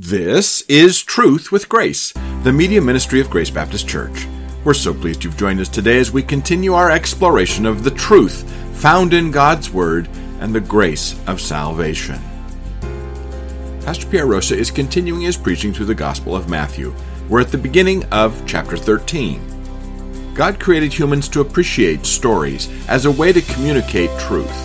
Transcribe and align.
This 0.00 0.60
is 0.68 1.02
Truth 1.02 1.50
with 1.50 1.68
Grace, 1.68 2.12
the 2.44 2.52
media 2.52 2.80
ministry 2.80 3.20
of 3.20 3.28
Grace 3.28 3.50
Baptist 3.50 3.88
Church. 3.88 4.28
We're 4.62 4.72
so 4.72 4.94
pleased 4.94 5.24
you've 5.24 5.36
joined 5.36 5.58
us 5.58 5.68
today 5.68 5.98
as 5.98 6.12
we 6.12 6.22
continue 6.22 6.74
our 6.74 6.88
exploration 6.88 7.66
of 7.66 7.82
the 7.82 7.90
truth 7.90 8.48
found 8.76 9.12
in 9.12 9.32
God's 9.32 9.70
Word 9.70 10.08
and 10.38 10.54
the 10.54 10.60
grace 10.60 11.18
of 11.26 11.40
salvation. 11.40 12.20
Pastor 13.80 14.06
Pierre 14.06 14.26
Rosa 14.26 14.56
is 14.56 14.70
continuing 14.70 15.22
his 15.22 15.36
preaching 15.36 15.72
through 15.72 15.86
the 15.86 15.96
Gospel 15.96 16.36
of 16.36 16.48
Matthew. 16.48 16.94
We're 17.28 17.40
at 17.40 17.50
the 17.50 17.58
beginning 17.58 18.04
of 18.12 18.40
chapter 18.46 18.76
13. 18.76 20.32
God 20.32 20.60
created 20.60 20.92
humans 20.92 21.28
to 21.30 21.40
appreciate 21.40 22.06
stories 22.06 22.68
as 22.86 23.04
a 23.04 23.10
way 23.10 23.32
to 23.32 23.42
communicate 23.42 24.16
truth. 24.20 24.64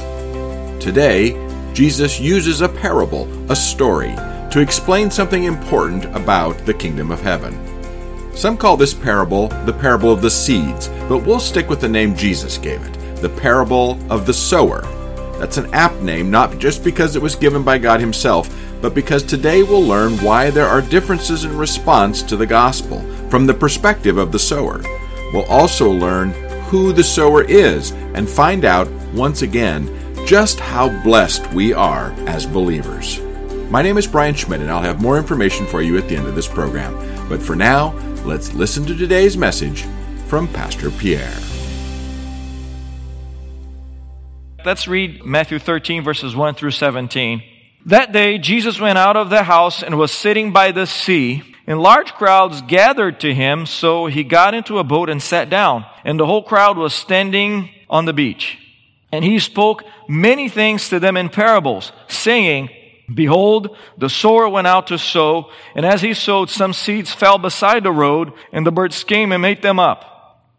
Today, 0.80 1.32
Jesus 1.74 2.20
uses 2.20 2.62
a 2.62 2.70
parable, 2.70 3.28
a 3.52 3.56
story, 3.56 4.16
to 4.54 4.60
explain 4.60 5.10
something 5.10 5.46
important 5.46 6.06
about 6.16 6.56
the 6.68 6.74
kingdom 6.76 7.10
of 7.10 7.20
heaven. 7.20 7.58
Some 8.36 8.55
call 8.55 8.77
this 8.77 8.94
parable 8.94 9.48
the 9.66 9.73
parable 9.73 10.12
of 10.12 10.22
the 10.22 10.30
seeds, 10.30 10.90
but 11.10 11.26
we'll 11.26 11.40
stick 11.40 11.70
with 11.70 11.82
the 11.82 11.90
name 11.90 12.16
Jesus 12.16 12.60
gave 12.60 12.86
it 12.86 12.94
the 13.20 13.30
parable 13.30 13.98
of 14.12 14.27
the 14.27 14.34
sower. 14.34 14.82
That's 15.40 15.58
an 15.58 15.74
apt 15.74 16.02
name, 16.02 16.30
not 16.30 16.60
just 16.60 16.84
because 16.84 17.16
it 17.16 17.22
was 17.22 17.36
given 17.36 17.63
by 17.63 17.80
God 17.80 18.00
Himself, 18.00 18.48
but 18.80 18.94
because 18.94 19.24
today 19.24 19.63
we'll 19.63 19.82
learn 19.82 20.20
why 20.20 20.52
there 20.52 20.68
are 20.68 20.84
differences 20.84 21.46
in 21.46 21.58
response 21.58 22.22
to 22.22 22.38
the 22.38 22.46
gospel 22.46 22.99
from 23.30 23.48
the 23.48 23.55
perspective 23.55 24.20
of 24.20 24.32
the 24.32 24.38
sower. 24.38 24.84
We'll 25.34 25.46
also 25.46 25.90
learn 25.90 26.30
who 26.66 26.94
the 26.94 27.04
sower 27.04 27.44
is 27.44 27.90
and 28.13 28.30
find 28.30 28.66
out, 28.66 28.88
once 29.16 29.41
again, 29.41 29.90
just 30.27 30.60
how 30.60 30.90
blessed 31.02 31.52
we 31.54 31.74
are 31.74 32.12
as 32.27 32.46
believers. 32.46 33.23
My 33.73 33.82
name 33.82 33.98
is 33.98 34.05
Brian 34.05 34.36
Schmidt, 34.36 34.62
and 34.62 34.70
I'll 34.70 34.84
have 34.84 35.02
more 35.02 35.18
information 35.18 35.66
for 35.66 35.82
you 35.82 35.98
at 35.98 36.08
the 36.08 36.16
end 36.16 36.27
of 36.27 36.36
this 36.36 36.48
program. 36.48 36.94
But 37.27 37.41
for 37.41 37.55
now, 37.55 37.91
let's 38.23 38.54
listen 38.54 38.86
to 38.86 38.96
today's 38.96 39.35
message 39.35 39.88
from 40.27 40.48
Pastor 40.48 40.91
Pierre. 40.91 41.35
Let's 44.63 44.88
read 44.88 45.26
Matthew 45.26 45.57
13, 45.57 46.04
verses 46.04 46.35
1 46.35 46.54
through 46.54 46.70
17. 46.70 47.41
That 47.88 48.12
day, 48.12 48.38
Jesus 48.38 48.79
went 48.79 48.99
out 48.99 49.18
of 49.18 49.32
the 49.32 49.41
house 49.41 49.82
and 49.82 49.98
was 49.98 50.12
sitting 50.12 50.54
by 50.54 50.71
the 50.71 50.85
sea. 50.85 51.41
And 51.66 51.82
large 51.82 52.13
crowds 52.13 52.62
gathered 52.62 53.20
to 53.21 53.34
him, 53.34 53.66
so 53.66 54.05
he 54.05 54.24
got 54.24 54.54
into 54.54 54.77
a 54.77 54.84
boat 54.84 55.10
and 55.10 55.20
sat 55.20 55.49
down. 55.49 55.84
And 56.05 56.20
the 56.20 56.27
whole 56.27 56.44
crowd 56.44 56.77
was 56.77 56.94
standing 56.94 57.71
on 57.90 58.05
the 58.05 58.13
beach. 58.13 58.55
And 59.12 59.26
he 59.26 59.40
spoke 59.40 59.84
many 60.07 60.48
things 60.48 60.90
to 60.90 60.99
them 60.99 61.18
in 61.18 61.29
parables, 61.29 61.91
saying, 62.07 62.70
Behold, 63.12 63.76
the 63.98 64.09
sower 64.09 64.47
went 64.47 64.68
out 64.68 64.88
to 64.88 64.97
sow, 64.97 65.51
and 65.75 65.85
as 65.85 66.01
he 66.01 66.13
sowed, 66.13 66.50
some 66.50 66.73
seeds 66.73 67.13
fell 67.13 67.38
beside 67.38 67.84
the 67.84 67.91
road, 67.91 68.34
and 68.51 68.66
the 68.66 68.72
birds 68.72 69.03
came 69.03 69.31
and 69.31 69.45
ate 69.45 69.62
them 69.62 69.79
up. 69.79 70.09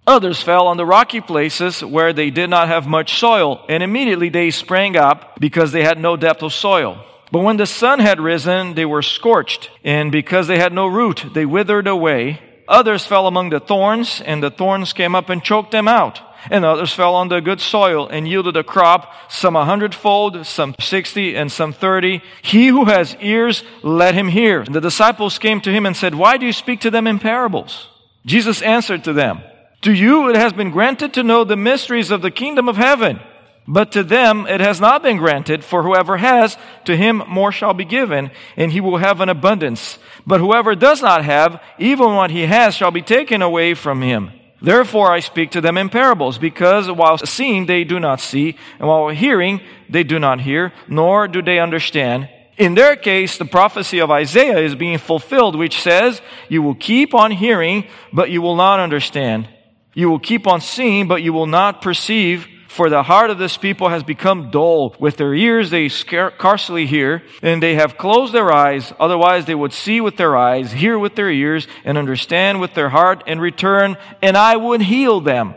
Others 0.06 0.42
fell 0.42 0.66
on 0.66 0.76
the 0.76 0.84
rocky 0.84 1.22
places 1.22 1.82
where 1.82 2.12
they 2.12 2.28
did 2.30 2.50
not 2.50 2.68
have 2.68 2.86
much 2.86 3.18
soil, 3.18 3.64
and 3.68 3.82
immediately 3.82 4.28
they 4.28 4.50
sprang 4.50 4.96
up 4.96 5.40
because 5.40 5.72
they 5.72 5.82
had 5.82 5.98
no 5.98 6.16
depth 6.16 6.42
of 6.42 6.52
soil. 6.52 7.02
But 7.32 7.40
when 7.40 7.56
the 7.56 7.66
sun 7.66 8.00
had 8.00 8.20
risen, 8.20 8.74
they 8.74 8.84
were 8.84 9.02
scorched, 9.02 9.70
and 9.82 10.12
because 10.12 10.46
they 10.46 10.58
had 10.58 10.74
no 10.74 10.86
root, 10.86 11.24
they 11.32 11.46
withered 11.46 11.86
away. 11.86 12.40
Others 12.68 13.06
fell 13.06 13.26
among 13.26 13.50
the 13.50 13.60
thorns, 13.60 14.20
and 14.20 14.42
the 14.42 14.50
thorns 14.50 14.92
came 14.92 15.14
up 15.14 15.28
and 15.28 15.42
choked 15.42 15.70
them 15.70 15.88
out 15.88 16.20
and 16.50 16.64
others 16.64 16.92
fell 16.92 17.14
on 17.14 17.28
the 17.28 17.40
good 17.40 17.60
soil 17.60 18.06
and 18.08 18.28
yielded 18.28 18.56
a 18.56 18.64
crop, 18.64 19.12
some 19.28 19.56
a 19.56 19.64
hundredfold, 19.64 20.46
some 20.46 20.74
sixty, 20.80 21.34
and 21.36 21.50
some 21.50 21.72
thirty. 21.72 22.22
He 22.42 22.68
who 22.68 22.86
has 22.86 23.16
ears, 23.20 23.64
let 23.82 24.14
him 24.14 24.28
hear. 24.28 24.60
And 24.60 24.74
the 24.74 24.80
disciples 24.80 25.38
came 25.38 25.60
to 25.62 25.72
him 25.72 25.86
and 25.86 25.96
said, 25.96 26.14
Why 26.14 26.36
do 26.36 26.46
you 26.46 26.52
speak 26.52 26.80
to 26.80 26.90
them 26.90 27.06
in 27.06 27.18
parables? 27.18 27.88
Jesus 28.26 28.62
answered 28.62 29.04
to 29.04 29.12
them, 29.12 29.42
To 29.82 29.92
you 29.92 30.28
it 30.28 30.36
has 30.36 30.52
been 30.52 30.70
granted 30.70 31.14
to 31.14 31.22
know 31.22 31.44
the 31.44 31.56
mysteries 31.56 32.10
of 32.10 32.22
the 32.22 32.30
kingdom 32.30 32.68
of 32.68 32.76
heaven. 32.76 33.20
But 33.66 33.92
to 33.92 34.02
them 34.02 34.46
it 34.46 34.60
has 34.60 34.80
not 34.80 35.02
been 35.02 35.16
granted, 35.16 35.64
for 35.64 35.82
whoever 35.82 36.18
has, 36.18 36.56
to 36.84 36.96
him 36.96 37.22
more 37.28 37.50
shall 37.50 37.72
be 37.72 37.84
given, 37.84 38.30
and 38.56 38.72
he 38.72 38.80
will 38.80 38.98
have 38.98 39.20
an 39.20 39.28
abundance. 39.28 39.98
But 40.26 40.40
whoever 40.40 40.74
does 40.74 41.00
not 41.00 41.24
have, 41.24 41.62
even 41.78 42.14
what 42.14 42.30
he 42.30 42.42
has 42.42 42.74
shall 42.74 42.90
be 42.90 43.02
taken 43.02 43.40
away 43.40 43.74
from 43.74 44.02
him. 44.02 44.32
Therefore 44.60 45.12
I 45.12 45.20
speak 45.20 45.50
to 45.52 45.60
them 45.60 45.78
in 45.78 45.88
parables, 45.88 46.38
because 46.38 46.90
while 46.90 47.18
seeing 47.18 47.66
they 47.66 47.84
do 47.84 47.98
not 47.98 48.20
see, 48.20 48.56
and 48.78 48.88
while 48.88 49.08
hearing 49.08 49.60
they 49.88 50.04
do 50.04 50.18
not 50.18 50.40
hear, 50.40 50.72
nor 50.88 51.26
do 51.28 51.42
they 51.42 51.58
understand. 51.58 52.28
In 52.56 52.74
their 52.74 52.96
case, 52.96 53.36
the 53.36 53.44
prophecy 53.44 53.98
of 53.98 54.10
Isaiah 54.10 54.58
is 54.58 54.74
being 54.74 54.98
fulfilled, 54.98 55.56
which 55.56 55.80
says, 55.80 56.22
You 56.48 56.62
will 56.62 56.76
keep 56.76 57.12
on 57.12 57.32
hearing, 57.32 57.88
but 58.12 58.30
you 58.30 58.40
will 58.42 58.56
not 58.56 58.78
understand. 58.78 59.48
You 59.92 60.08
will 60.08 60.20
keep 60.20 60.46
on 60.46 60.60
seeing, 60.60 61.08
but 61.08 61.22
you 61.22 61.32
will 61.32 61.46
not 61.46 61.82
perceive. 61.82 62.46
For 62.74 62.90
the 62.90 63.04
heart 63.04 63.30
of 63.30 63.38
this 63.38 63.56
people 63.56 63.90
has 63.90 64.02
become 64.02 64.50
dull. 64.50 64.96
With 64.98 65.16
their 65.16 65.32
ears 65.32 65.70
they 65.70 65.88
scarcely 65.88 66.86
hear, 66.86 67.22
and 67.40 67.62
they 67.62 67.76
have 67.76 67.96
closed 67.96 68.32
their 68.32 68.50
eyes. 68.50 68.92
Otherwise 68.98 69.46
they 69.46 69.54
would 69.54 69.72
see 69.72 70.00
with 70.00 70.16
their 70.16 70.36
eyes, 70.36 70.72
hear 70.72 70.98
with 70.98 71.14
their 71.14 71.30
ears, 71.30 71.68
and 71.84 71.96
understand 71.96 72.60
with 72.60 72.74
their 72.74 72.88
heart, 72.88 73.22
and 73.28 73.40
return, 73.40 73.96
and 74.20 74.36
I 74.36 74.56
would 74.56 74.82
heal 74.82 75.20
them. 75.20 75.54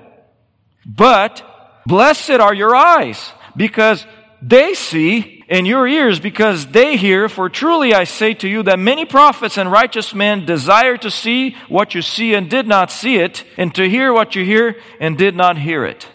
But 0.85 1.41
blessed 1.87 2.39
are 2.39 2.53
your 2.53 2.75
eyes, 2.75 3.31
because 3.55 4.05
they 4.39 4.75
see, 4.75 5.43
and 5.49 5.65
your 5.65 5.87
ears, 5.87 6.19
because 6.19 6.67
they 6.67 6.97
hear. 6.97 7.29
For 7.29 7.49
truly 7.49 7.95
I 7.95 8.03
say 8.03 8.35
to 8.35 8.47
you 8.47 8.61
that 8.61 8.77
many 8.77 9.05
prophets 9.05 9.57
and 9.57 9.71
righteous 9.71 10.13
men 10.13 10.45
desire 10.45 10.97
to 10.97 11.09
see 11.09 11.55
what 11.67 11.95
you 11.95 12.03
see 12.03 12.35
and 12.35 12.47
did 12.47 12.67
not 12.67 12.91
see 12.91 13.15
it, 13.15 13.43
and 13.57 13.73
to 13.73 13.89
hear 13.89 14.13
what 14.13 14.35
you 14.35 14.45
hear 14.45 14.75
and 14.99 15.17
did 15.17 15.35
not 15.35 15.57
hear 15.57 15.83
it 15.83 16.07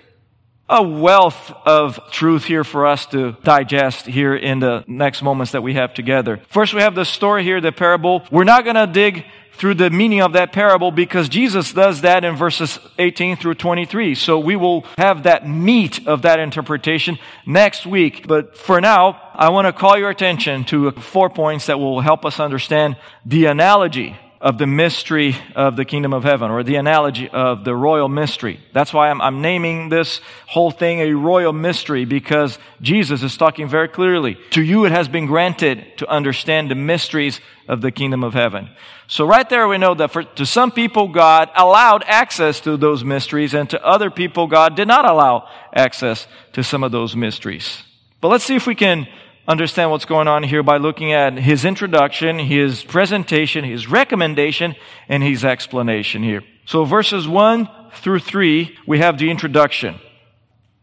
a 0.69 0.83
wealth 0.83 1.53
of 1.67 2.01
truth 2.11 2.45
here 2.45 2.65
for 2.65 2.87
us 2.87 3.07
to 3.07 3.33
digest 3.43 4.07
here 4.07 4.35
in 4.35 4.61
the 4.61 4.85
next 4.87 5.23
moments 5.23 5.53
that 5.53 5.63
we 5.63 5.75
have 5.75 5.93
together. 5.93 6.41
First, 6.49 6.73
we 6.73 6.81
have 6.81 6.95
the 6.95 7.05
story 7.05 7.45
here, 7.45 7.61
the 7.61 7.73
parable. 7.73 8.23
We're 8.31 8.45
not 8.45 8.65
going 8.65 8.77
to 8.77 8.87
dig 8.87 9.25
through 9.55 9.75
the 9.75 9.91
meaning 9.91 10.23
of 10.23 10.33
that 10.33 10.53
parable 10.53 10.91
because 10.91 11.29
Jesus 11.29 11.73
does 11.73 12.01
that 12.01 12.25
in 12.25 12.37
verses 12.37 12.79
18 12.99 13.37
through 13.37 13.55
23. 13.55 14.15
So 14.15 14.39
we 14.39 14.57
will 14.57 14.83
have 14.97 15.25
that 15.25 15.47
meat 15.47 16.07
of 16.07 16.23
that 16.23 16.39
interpretation 16.39 17.19
next 17.47 17.87
week. 17.87 18.27
But 18.27 18.57
for 18.57 18.81
now, 18.81 19.21
I 19.35 19.51
want 19.51 19.67
to 19.67 19.73
call 19.73 19.99
your 19.99 20.11
attention 20.11 20.65
to 20.65 20.91
four 20.93 21.29
points 21.29 21.67
that 21.67 21.79
will 21.79 22.01
help 22.01 22.25
us 22.25 22.41
understand 22.41 22.97
the 23.27 23.47
analogy 23.47 24.17
of 24.43 24.59
the 24.59 24.67
mystery 24.67 25.37
of 25.55 25.77
the 25.77 25.85
kingdom 25.85 26.13
of 26.13 26.25
heaven 26.25 26.51
or 26.51 26.65
the 26.65 26.75
analogy 26.75 27.29
of 27.29 27.63
the 27.63 27.75
royal 27.75 28.09
mystery. 28.09 28.59
That's 28.73 28.93
why 28.93 29.09
I'm, 29.09 29.23
I'm, 29.23 29.41
naming 29.41 29.89
this 29.89 30.21
whole 30.49 30.73
thing 30.73 30.99
a 30.99 31.13
royal 31.13 31.53
mystery 31.53 32.05
because 32.05 32.59
Jesus 32.81 33.23
is 33.23 33.37
talking 33.37 33.69
very 33.69 33.87
clearly. 33.87 34.37
To 34.51 34.63
you 34.63 34.85
it 34.85 34.91
has 34.91 35.07
been 35.07 35.27
granted 35.27 35.97
to 35.99 36.11
understand 36.11 36.73
the 36.73 36.75
mysteries 36.75 37.41
of 37.69 37.83
the 37.83 37.93
kingdom 37.93 38.25
of 38.25 38.35
heaven. 38.35 38.69
So 39.07 39.25
right 39.25 39.49
there 39.49 39.69
we 39.69 39.79
know 39.79 39.95
that 39.95 40.11
for, 40.11 40.25
to 40.25 40.45
some 40.45 40.73
people 40.73 41.07
God 41.07 41.49
allowed 41.55 42.03
access 42.09 42.59
to 42.63 42.77
those 42.77 43.05
mysteries 43.05 43.55
and 43.55 43.71
to 43.71 43.87
other 43.87 44.11
people 44.11 44.49
God 44.49 44.75
did 44.75 44.89
not 44.89 45.05
allow 45.05 45.49
access 45.73 46.27
to 46.55 46.65
some 46.65 46.83
of 46.83 46.91
those 46.91 47.15
mysteries. 47.15 47.85
But 48.21 48.29
let's 48.29 48.45
see 48.45 48.57
if 48.57 48.67
we 48.67 48.75
can 48.75 49.07
understand 49.47 49.91
what's 49.91 50.05
going 50.05 50.29
on 50.29 50.43
here 50.43 50.63
by 50.63 50.77
looking 50.77 51.13
at 51.13 51.39
his 51.39 51.65
introduction, 51.65 52.39
his 52.39 52.85
presentation, 52.85 53.65
his 53.65 53.89
recommendation, 53.89 54.77
and 55.09 55.23
his 55.23 55.45
explanation 55.45 56.23
here. 56.23 56.43
So 56.65 56.85
verses 56.85 57.27
1 57.27 57.69
through 57.95 58.21
3, 58.21 58.79
we 58.87 58.99
have 58.99 59.19
the 59.19 59.31
introduction. 59.31 59.99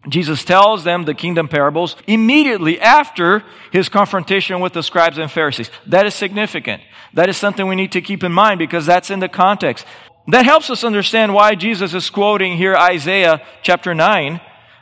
Jesus 0.08 0.44
tells 0.44 0.84
them 0.84 1.06
the 1.06 1.14
kingdom 1.14 1.48
parables 1.48 1.96
immediately 2.08 2.80
after 2.80 3.44
his 3.72 3.90
confrontation 3.90 4.62
with 4.62 4.74
the 4.74 4.84
scribes 4.84 5.18
and 5.18 5.32
Pharisees. 5.32 5.70
That 5.88 6.06
is 6.06 6.16
significant. 6.16 6.82
That 7.14 7.28
is 7.28 7.38
something 7.38 7.68
we 7.68 7.76
need 7.76 7.92
to 7.94 8.02
keep 8.02 8.24
in 8.24 8.32
mind 8.32 8.60
because 8.60 8.86
that's 8.86 9.10
in 9.10 9.20
the 9.20 9.30
context. 9.30 9.86
That 10.28 10.46
helps 10.46 10.70
us 10.70 10.84
understand 10.84 11.34
why 11.34 11.56
Jesus 11.56 11.94
is 11.94 12.10
quoting 12.10 12.56
here 12.56 12.76
Isaiah 12.76 13.42
chapter 13.62 13.94
9 13.94 14.40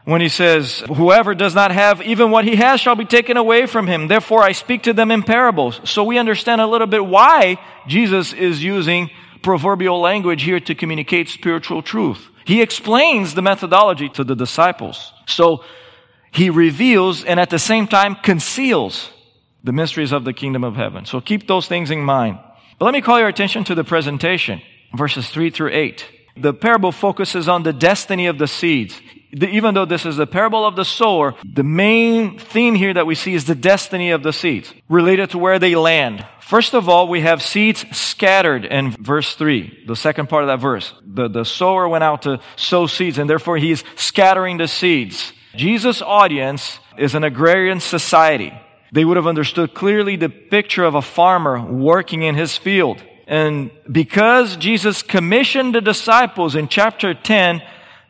when 0.07 0.21
he 0.21 0.29
says, 0.29 0.85
Whoever 0.87 1.35
does 1.35 1.53
not 1.53 1.69
have 1.71 2.01
even 2.01 2.31
what 2.31 2.45
he 2.45 2.55
has 2.55 2.79
shall 2.79 2.95
be 2.95 3.03
taken 3.03 3.35
away 3.35 3.65
from 3.65 3.87
him. 3.87 4.07
Therefore, 4.07 4.41
I 4.41 4.53
speak 4.53 4.83
to 4.83 4.93
them 4.93 5.11
in 5.11 5.21
parables. 5.21 5.81
So 5.83 6.05
we 6.05 6.17
understand 6.17 6.61
a 6.61 6.65
little 6.65 6.87
bit 6.87 7.05
why 7.05 7.59
Jesus 7.87 8.31
is 8.31 8.63
using 8.63 9.09
proverbial 9.41 9.99
language 9.99 10.43
here 10.43 10.61
to 10.61 10.75
communicate 10.75 11.27
spiritual 11.27 11.81
truth. 11.81 12.25
He 12.45 12.61
explains 12.61 13.33
the 13.33 13.41
methodology 13.41 14.07
to 14.11 14.23
the 14.23 14.33
disciples. 14.33 15.11
So 15.25 15.65
he 16.31 16.49
reveals 16.49 17.25
and 17.25 17.37
at 17.37 17.49
the 17.49 17.59
same 17.59 17.85
time 17.85 18.15
conceals 18.15 19.09
the 19.65 19.73
mysteries 19.73 20.13
of 20.13 20.23
the 20.23 20.31
kingdom 20.31 20.63
of 20.63 20.77
heaven. 20.77 21.05
So 21.05 21.19
keep 21.19 21.47
those 21.47 21.67
things 21.67 21.91
in 21.91 21.99
mind. 21.99 22.39
But 22.79 22.85
let 22.85 22.93
me 22.93 23.01
call 23.01 23.19
your 23.19 23.27
attention 23.27 23.65
to 23.65 23.75
the 23.75 23.83
presentation, 23.83 24.61
verses 24.95 25.29
3 25.29 25.49
through 25.49 25.71
8. 25.73 26.05
The 26.37 26.53
parable 26.53 26.93
focuses 26.93 27.49
on 27.49 27.63
the 27.63 27.73
destiny 27.73 28.27
of 28.27 28.37
the 28.37 28.47
seeds 28.47 29.01
even 29.31 29.73
though 29.73 29.85
this 29.85 30.05
is 30.05 30.17
the 30.17 30.27
parable 30.27 30.65
of 30.65 30.75
the 30.75 30.85
sower, 30.85 31.35
the 31.43 31.63
main 31.63 32.39
theme 32.39 32.75
here 32.75 32.93
that 32.93 33.05
we 33.05 33.15
see 33.15 33.33
is 33.33 33.45
the 33.45 33.55
destiny 33.55 34.11
of 34.11 34.23
the 34.23 34.33
seeds 34.33 34.73
related 34.89 35.31
to 35.31 35.37
where 35.37 35.59
they 35.59 35.75
land. 35.75 36.25
First 36.39 36.73
of 36.73 36.87
all, 36.87 37.09
we 37.09 37.21
have 37.21 37.41
seeds 37.41 37.85
scattered 37.91 38.63
in 38.63 38.91
verse 38.91 39.35
3, 39.35 39.83
the 39.85 39.97
second 39.97 40.29
part 40.29 40.43
of 40.43 40.47
that 40.47 40.61
verse. 40.61 40.93
The, 41.05 41.27
the 41.27 41.43
sower 41.43 41.89
went 41.89 42.05
out 42.05 42.21
to 42.21 42.39
sow 42.55 42.87
seeds, 42.87 43.17
and 43.17 43.29
therefore 43.29 43.57
he's 43.57 43.83
scattering 43.97 44.57
the 44.57 44.69
seeds. 44.69 45.33
Jesus' 45.55 46.01
audience 46.01 46.79
is 46.97 47.15
an 47.15 47.25
agrarian 47.25 47.81
society. 47.81 48.53
They 48.93 49.03
would 49.03 49.17
have 49.17 49.27
understood 49.27 49.73
clearly 49.73 50.15
the 50.15 50.29
picture 50.29 50.85
of 50.85 50.95
a 50.95 51.01
farmer 51.01 51.61
working 51.61 52.23
in 52.23 52.35
his 52.35 52.55
field. 52.57 53.03
And 53.27 53.71
because 53.91 54.55
Jesus 54.55 55.01
commissioned 55.01 55.75
the 55.75 55.81
disciples 55.81 56.55
in 56.55 56.69
chapter 56.69 57.13
10 57.13 57.61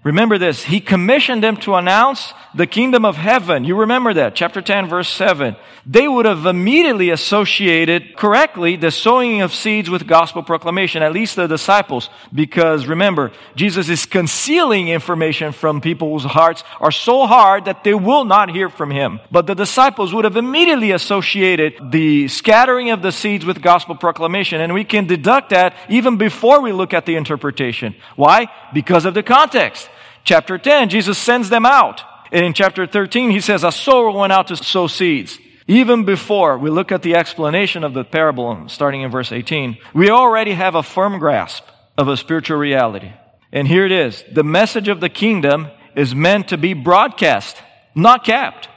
Remember 0.07 0.37
this. 0.37 0.63
He 0.63 0.79
commissioned 0.79 1.43
them 1.43 1.57
to 1.57 1.75
announce 1.75 2.33
the 2.55 2.65
kingdom 2.65 3.03
of 3.03 3.17
heaven. 3.17 3.65
You 3.65 3.75
remember 3.75 4.13
that. 4.13 4.35
Chapter 4.35 4.61
10 4.61 4.87
verse 4.87 5.09
7. 5.09 5.57
They 5.85 6.07
would 6.07 6.25
have 6.25 6.45
immediately 6.45 7.09
associated 7.09 8.15
correctly 8.15 8.77
the 8.77 8.89
sowing 8.89 9.41
of 9.41 9.53
seeds 9.53 9.89
with 9.89 10.07
gospel 10.07 10.43
proclamation, 10.43 11.03
at 11.03 11.11
least 11.11 11.35
the 11.35 11.47
disciples. 11.47 12.09
Because 12.33 12.85
remember, 12.85 13.33
Jesus 13.57 13.89
is 13.89 14.05
concealing 14.05 14.87
information 14.87 15.51
from 15.51 15.81
people 15.81 16.13
whose 16.13 16.31
hearts 16.31 16.63
are 16.79 16.91
so 16.91 17.27
hard 17.27 17.65
that 17.65 17.83
they 17.83 17.93
will 17.93 18.23
not 18.23 18.49
hear 18.49 18.69
from 18.69 18.91
him. 18.91 19.19
But 19.29 19.45
the 19.45 19.55
disciples 19.55 20.13
would 20.13 20.23
have 20.23 20.37
immediately 20.37 20.91
associated 20.91 21.91
the 21.91 22.29
scattering 22.29 22.91
of 22.91 23.01
the 23.01 23.11
seeds 23.11 23.43
with 23.43 23.61
gospel 23.61 23.95
proclamation. 23.95 24.61
And 24.61 24.73
we 24.73 24.85
can 24.85 25.05
deduct 25.05 25.49
that 25.49 25.75
even 25.89 26.15
before 26.15 26.61
we 26.61 26.71
look 26.71 26.93
at 26.93 27.05
the 27.05 27.17
interpretation. 27.17 27.93
Why? 28.15 28.47
Because 28.73 29.03
of 29.03 29.13
the 29.13 29.23
context. 29.23 29.89
Chapter 30.27 30.57
10, 30.57 30.89
Jesus 30.89 31.17
sends 31.17 31.49
them 31.49 31.65
out. 31.65 32.01
And 32.33 32.43
in 32.43 32.51
chapter 32.51 32.85
13, 32.85 33.29
he 33.29 33.39
says, 33.39 33.63
A 33.63 33.71
sower 33.71 34.11
went 34.11 34.33
out 34.33 34.47
to 34.47 34.57
sow 34.57 34.87
seeds. 34.87 35.39
Even 35.67 36.03
before 36.03 36.57
we 36.57 36.69
look 36.69 36.91
at 36.91 37.01
the 37.01 37.15
explanation 37.15 37.85
of 37.85 37.93
the 37.93 38.03
parable, 38.03 38.67
starting 38.67 39.03
in 39.03 39.09
verse 39.09 39.31
18, 39.31 39.77
we 39.93 40.09
already 40.09 40.51
have 40.51 40.75
a 40.75 40.83
firm 40.83 41.17
grasp 41.17 41.63
of 41.97 42.09
a 42.09 42.17
spiritual 42.17 42.57
reality. 42.57 43.09
And 43.53 43.69
here 43.69 43.85
it 43.85 43.93
is. 43.93 44.25
The 44.29 44.43
message 44.43 44.89
of 44.89 44.99
the 44.99 45.07
kingdom 45.07 45.69
is 45.95 46.13
meant 46.13 46.49
to 46.49 46.57
be 46.57 46.73
broadcast, 46.73 47.55
not 47.95 48.25
kept. 48.25 48.67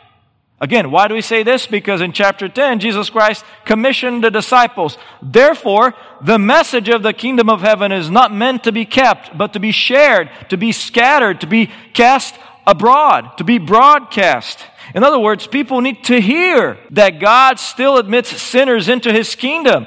Again, 0.63 0.91
why 0.91 1.09
do 1.09 1.15
we 1.15 1.23
say 1.23 1.43
this? 1.43 1.67
Because 1.67 2.03
in 2.03 2.13
chapter 2.13 2.47
10, 2.47 2.81
Jesus 2.81 3.09
Christ 3.09 3.45
commissioned 3.65 4.23
the 4.23 4.31
disciples. 4.31 4.99
Therefore, 5.23 5.95
the 6.21 6.39
message 6.39 6.91
of 6.91 7.03
the 7.03 7.15
kingdom 7.15 7.49
of 7.49 7.63
heaven 7.63 7.93
is 7.93 8.11
not 8.11 8.35
meant 8.35 8.65
to 8.65 8.73
be 8.73 8.85
kept, 8.85 9.37
but 9.39 9.55
to 9.55 9.61
be 9.61 9.73
shared, 9.73 10.31
to 10.51 10.59
be 10.59 10.73
scattered, 10.73 11.41
to 11.41 11.47
be 11.47 11.71
cast 11.95 12.35
abroad, 12.67 13.39
to 13.39 13.45
be 13.45 13.57
broadcast. 13.57 14.59
In 14.95 15.03
other 15.03 15.19
words, 15.19 15.47
people 15.47 15.81
need 15.81 16.05
to 16.05 16.21
hear 16.21 16.79
that 16.91 17.21
God 17.21 17.59
still 17.59 17.97
admits 17.97 18.29
sinners 18.29 18.89
into 18.89 19.13
his 19.13 19.35
kingdom. 19.35 19.87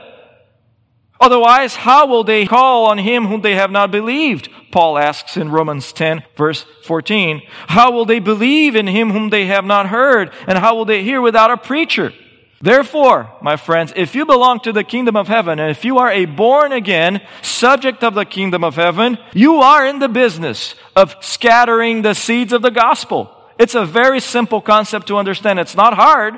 Otherwise, 1.24 1.78
how 1.78 2.06
will 2.06 2.26
they 2.26 2.46
call 2.46 2.86
on 2.86 2.98
him 2.98 3.28
whom 3.28 3.40
they 3.40 3.56
have 3.56 3.72
not 3.72 3.92
believed? 3.92 4.50
Paul 4.74 4.98
asks 4.98 5.38
in 5.38 5.52
Romans 5.52 5.94
10 5.94 6.22
verse 6.36 6.66
14. 6.84 7.42
How 7.68 7.92
will 7.92 8.04
they 8.04 8.20
believe 8.20 8.76
in 8.76 8.88
him 8.88 9.12
whom 9.12 9.30
they 9.30 9.46
have 9.46 9.64
not 9.64 9.88
heard? 9.88 10.34
And 10.48 10.58
how 10.58 10.76
will 10.76 10.84
they 10.84 11.02
hear 11.02 11.22
without 11.22 11.50
a 11.50 11.56
preacher? 11.56 12.12
Therefore, 12.60 13.32
my 13.42 13.56
friends, 13.56 13.94
if 13.96 14.16
you 14.16 14.26
belong 14.26 14.60
to 14.62 14.74
the 14.74 14.84
kingdom 14.84 15.16
of 15.16 15.30
heaven, 15.30 15.60
and 15.60 15.72
if 15.72 15.86
you 15.86 15.98
are 15.98 16.12
a 16.12 16.26
born 16.26 16.74
again 16.74 17.22
subject 17.42 18.04
of 18.04 18.16
the 18.16 18.26
kingdom 18.26 18.62
of 18.66 18.76
heaven, 18.76 19.18
you 19.34 19.56
are 19.62 19.88
in 19.88 20.00
the 20.00 20.10
business 20.10 20.76
of 20.94 21.16
scattering 21.22 22.02
the 22.02 22.16
seeds 22.16 22.52
of 22.52 22.62
the 22.62 22.72
gospel. 22.72 23.34
It's 23.58 23.76
a 23.76 23.86
very 23.86 24.20
simple 24.20 24.60
concept 24.60 25.08
to 25.08 25.16
understand. 25.16 25.58
It's 25.58 25.76
not 25.76 25.94
hard. 25.94 26.38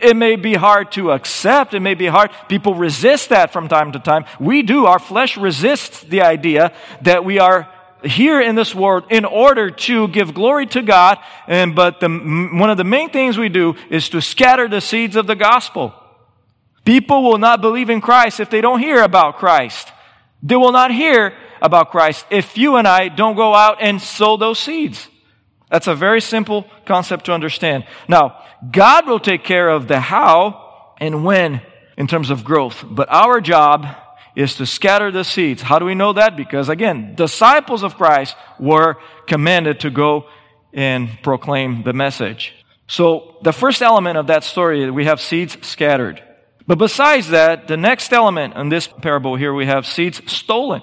It 0.00 0.16
may 0.16 0.36
be 0.36 0.54
hard 0.54 0.92
to 0.92 1.10
accept. 1.10 1.74
It 1.74 1.80
may 1.80 1.94
be 1.94 2.06
hard. 2.06 2.30
People 2.48 2.74
resist 2.74 3.30
that 3.30 3.52
from 3.52 3.68
time 3.68 3.92
to 3.92 3.98
time. 3.98 4.24
We 4.38 4.62
do. 4.62 4.86
Our 4.86 5.00
flesh 5.00 5.36
resists 5.36 6.02
the 6.02 6.22
idea 6.22 6.72
that 7.02 7.24
we 7.24 7.38
are 7.40 7.68
here 8.04 8.40
in 8.40 8.54
this 8.54 8.74
world 8.74 9.04
in 9.10 9.24
order 9.24 9.70
to 9.70 10.06
give 10.08 10.34
glory 10.34 10.66
to 10.66 10.82
God. 10.82 11.18
And, 11.48 11.74
but 11.74 11.98
the, 11.98 12.08
one 12.08 12.70
of 12.70 12.76
the 12.76 12.84
main 12.84 13.10
things 13.10 13.36
we 13.36 13.48
do 13.48 13.74
is 13.90 14.08
to 14.10 14.20
scatter 14.20 14.68
the 14.68 14.80
seeds 14.80 15.16
of 15.16 15.26
the 15.26 15.34
gospel. 15.34 15.92
People 16.84 17.22
will 17.22 17.38
not 17.38 17.60
believe 17.60 17.90
in 17.90 18.00
Christ 18.00 18.38
if 18.38 18.50
they 18.50 18.60
don't 18.60 18.78
hear 18.78 19.02
about 19.02 19.36
Christ. 19.36 19.92
They 20.42 20.56
will 20.56 20.72
not 20.72 20.92
hear 20.92 21.34
about 21.60 21.90
Christ 21.90 22.24
if 22.30 22.56
you 22.56 22.76
and 22.76 22.86
I 22.86 23.08
don't 23.08 23.34
go 23.34 23.52
out 23.52 23.78
and 23.80 24.00
sow 24.00 24.36
those 24.36 24.60
seeds. 24.60 25.08
That's 25.70 25.86
a 25.86 25.94
very 25.94 26.20
simple 26.20 26.66
concept 26.86 27.26
to 27.26 27.32
understand. 27.32 27.84
Now, 28.08 28.42
God 28.70 29.06
will 29.06 29.20
take 29.20 29.44
care 29.44 29.68
of 29.68 29.88
the 29.88 30.00
how 30.00 30.94
and 30.98 31.24
when 31.24 31.60
in 31.96 32.06
terms 32.06 32.30
of 32.30 32.44
growth, 32.44 32.84
but 32.88 33.08
our 33.10 33.40
job 33.40 33.86
is 34.34 34.54
to 34.54 34.66
scatter 34.66 35.10
the 35.10 35.24
seeds. 35.24 35.62
How 35.62 35.78
do 35.78 35.84
we 35.84 35.94
know 35.94 36.12
that? 36.12 36.36
Because 36.36 36.68
again, 36.68 37.14
disciples 37.16 37.82
of 37.82 37.96
Christ 37.96 38.36
were 38.58 38.96
commanded 39.26 39.80
to 39.80 39.90
go 39.90 40.26
and 40.72 41.08
proclaim 41.22 41.82
the 41.82 41.92
message. 41.92 42.54
So 42.86 43.36
the 43.42 43.52
first 43.52 43.82
element 43.82 44.16
of 44.16 44.28
that 44.28 44.44
story, 44.44 44.90
we 44.90 45.04
have 45.06 45.20
seeds 45.20 45.58
scattered. 45.66 46.22
But 46.66 46.78
besides 46.78 47.30
that, 47.30 47.66
the 47.66 47.76
next 47.76 48.12
element 48.12 48.54
in 48.54 48.68
this 48.68 48.86
parable 48.86 49.36
here, 49.36 49.52
we 49.52 49.66
have 49.66 49.86
seeds 49.86 50.20
stolen. 50.30 50.82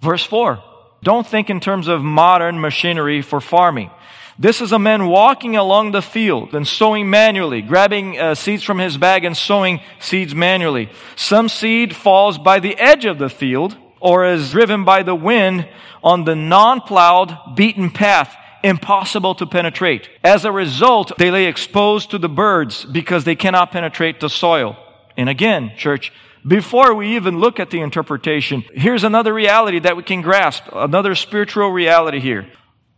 Verse 0.00 0.24
4. 0.24 0.62
Don't 1.02 1.26
think 1.26 1.50
in 1.50 1.60
terms 1.60 1.88
of 1.88 2.02
modern 2.02 2.60
machinery 2.60 3.22
for 3.22 3.40
farming. 3.40 3.90
This 4.38 4.60
is 4.60 4.72
a 4.72 4.78
man 4.80 5.06
walking 5.06 5.54
along 5.54 5.92
the 5.92 6.02
field 6.02 6.54
and 6.54 6.66
sowing 6.66 7.08
manually, 7.08 7.62
grabbing 7.62 8.18
uh, 8.18 8.34
seeds 8.34 8.64
from 8.64 8.78
his 8.78 8.96
bag 8.96 9.24
and 9.24 9.36
sowing 9.36 9.80
seeds 10.00 10.34
manually. 10.34 10.90
Some 11.14 11.48
seed 11.48 11.94
falls 11.94 12.36
by 12.36 12.58
the 12.58 12.76
edge 12.76 13.04
of 13.04 13.18
the 13.18 13.28
field 13.28 13.76
or 14.00 14.26
is 14.26 14.50
driven 14.50 14.84
by 14.84 15.04
the 15.04 15.14
wind 15.14 15.68
on 16.02 16.24
the 16.24 16.34
non-plowed, 16.34 17.54
beaten 17.54 17.90
path, 17.90 18.36
impossible 18.64 19.36
to 19.36 19.46
penetrate. 19.46 20.08
As 20.24 20.44
a 20.44 20.50
result, 20.50 21.12
they 21.16 21.30
lay 21.30 21.46
exposed 21.46 22.10
to 22.10 22.18
the 22.18 22.28
birds 22.28 22.84
because 22.84 23.22
they 23.22 23.36
cannot 23.36 23.70
penetrate 23.70 24.18
the 24.18 24.28
soil. 24.28 24.76
And 25.16 25.28
again, 25.28 25.72
church, 25.76 26.12
before 26.46 26.92
we 26.94 27.14
even 27.14 27.38
look 27.38 27.60
at 27.60 27.70
the 27.70 27.80
interpretation, 27.80 28.64
here's 28.74 29.04
another 29.04 29.32
reality 29.32 29.78
that 29.78 29.96
we 29.96 30.02
can 30.02 30.22
grasp, 30.22 30.64
another 30.72 31.14
spiritual 31.14 31.70
reality 31.70 32.18
here. 32.20 32.48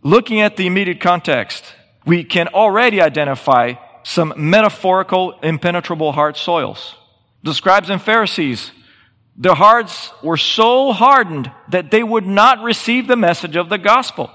Looking 0.07 0.41
at 0.41 0.57
the 0.57 0.69
immediate 0.69 1.01
context, 1.01 1.65
we 2.05 2.23
can 2.23 2.47
already 2.55 3.01
identify 3.01 3.75
some 4.05 4.33
metaphorical 4.37 5.33
impenetrable 5.43 6.13
hard 6.13 6.37
soils. 6.37 6.95
The 7.43 7.53
scribes 7.53 7.91
and 7.91 8.01
Pharisees, 8.01 8.71
their 9.37 9.57
hearts 9.57 10.13
were 10.23 10.37
so 10.37 10.93
hardened 10.93 11.51
that 11.71 11.91
they 11.91 12.05
would 12.05 12.25
not 12.25 12.63
receive 12.63 13.09
the 13.09 13.17
message 13.17 13.57
of 13.57 13.69
the 13.69 13.79
gospel. 13.79 14.31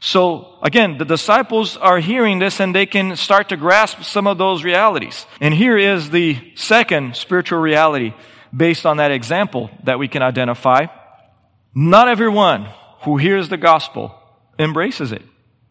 So 0.00 0.58
again, 0.62 0.96
the 0.96 1.04
disciples 1.04 1.76
are 1.76 1.98
hearing 1.98 2.38
this 2.38 2.58
and 2.58 2.74
they 2.74 2.86
can 2.86 3.16
start 3.16 3.50
to 3.50 3.58
grasp 3.58 4.02
some 4.02 4.26
of 4.26 4.38
those 4.38 4.64
realities. 4.64 5.26
And 5.42 5.52
here 5.52 5.76
is 5.76 6.08
the 6.08 6.38
second 6.54 7.16
spiritual 7.16 7.58
reality 7.58 8.14
based 8.56 8.86
on 8.86 8.96
that 8.96 9.10
example 9.10 9.68
that 9.84 9.98
we 9.98 10.08
can 10.08 10.22
identify. 10.22 10.86
Not 11.74 12.08
everyone 12.08 12.70
who 13.02 13.18
hears 13.18 13.50
the 13.50 13.58
gospel 13.58 14.22
embraces 14.58 15.12
it. 15.12 15.22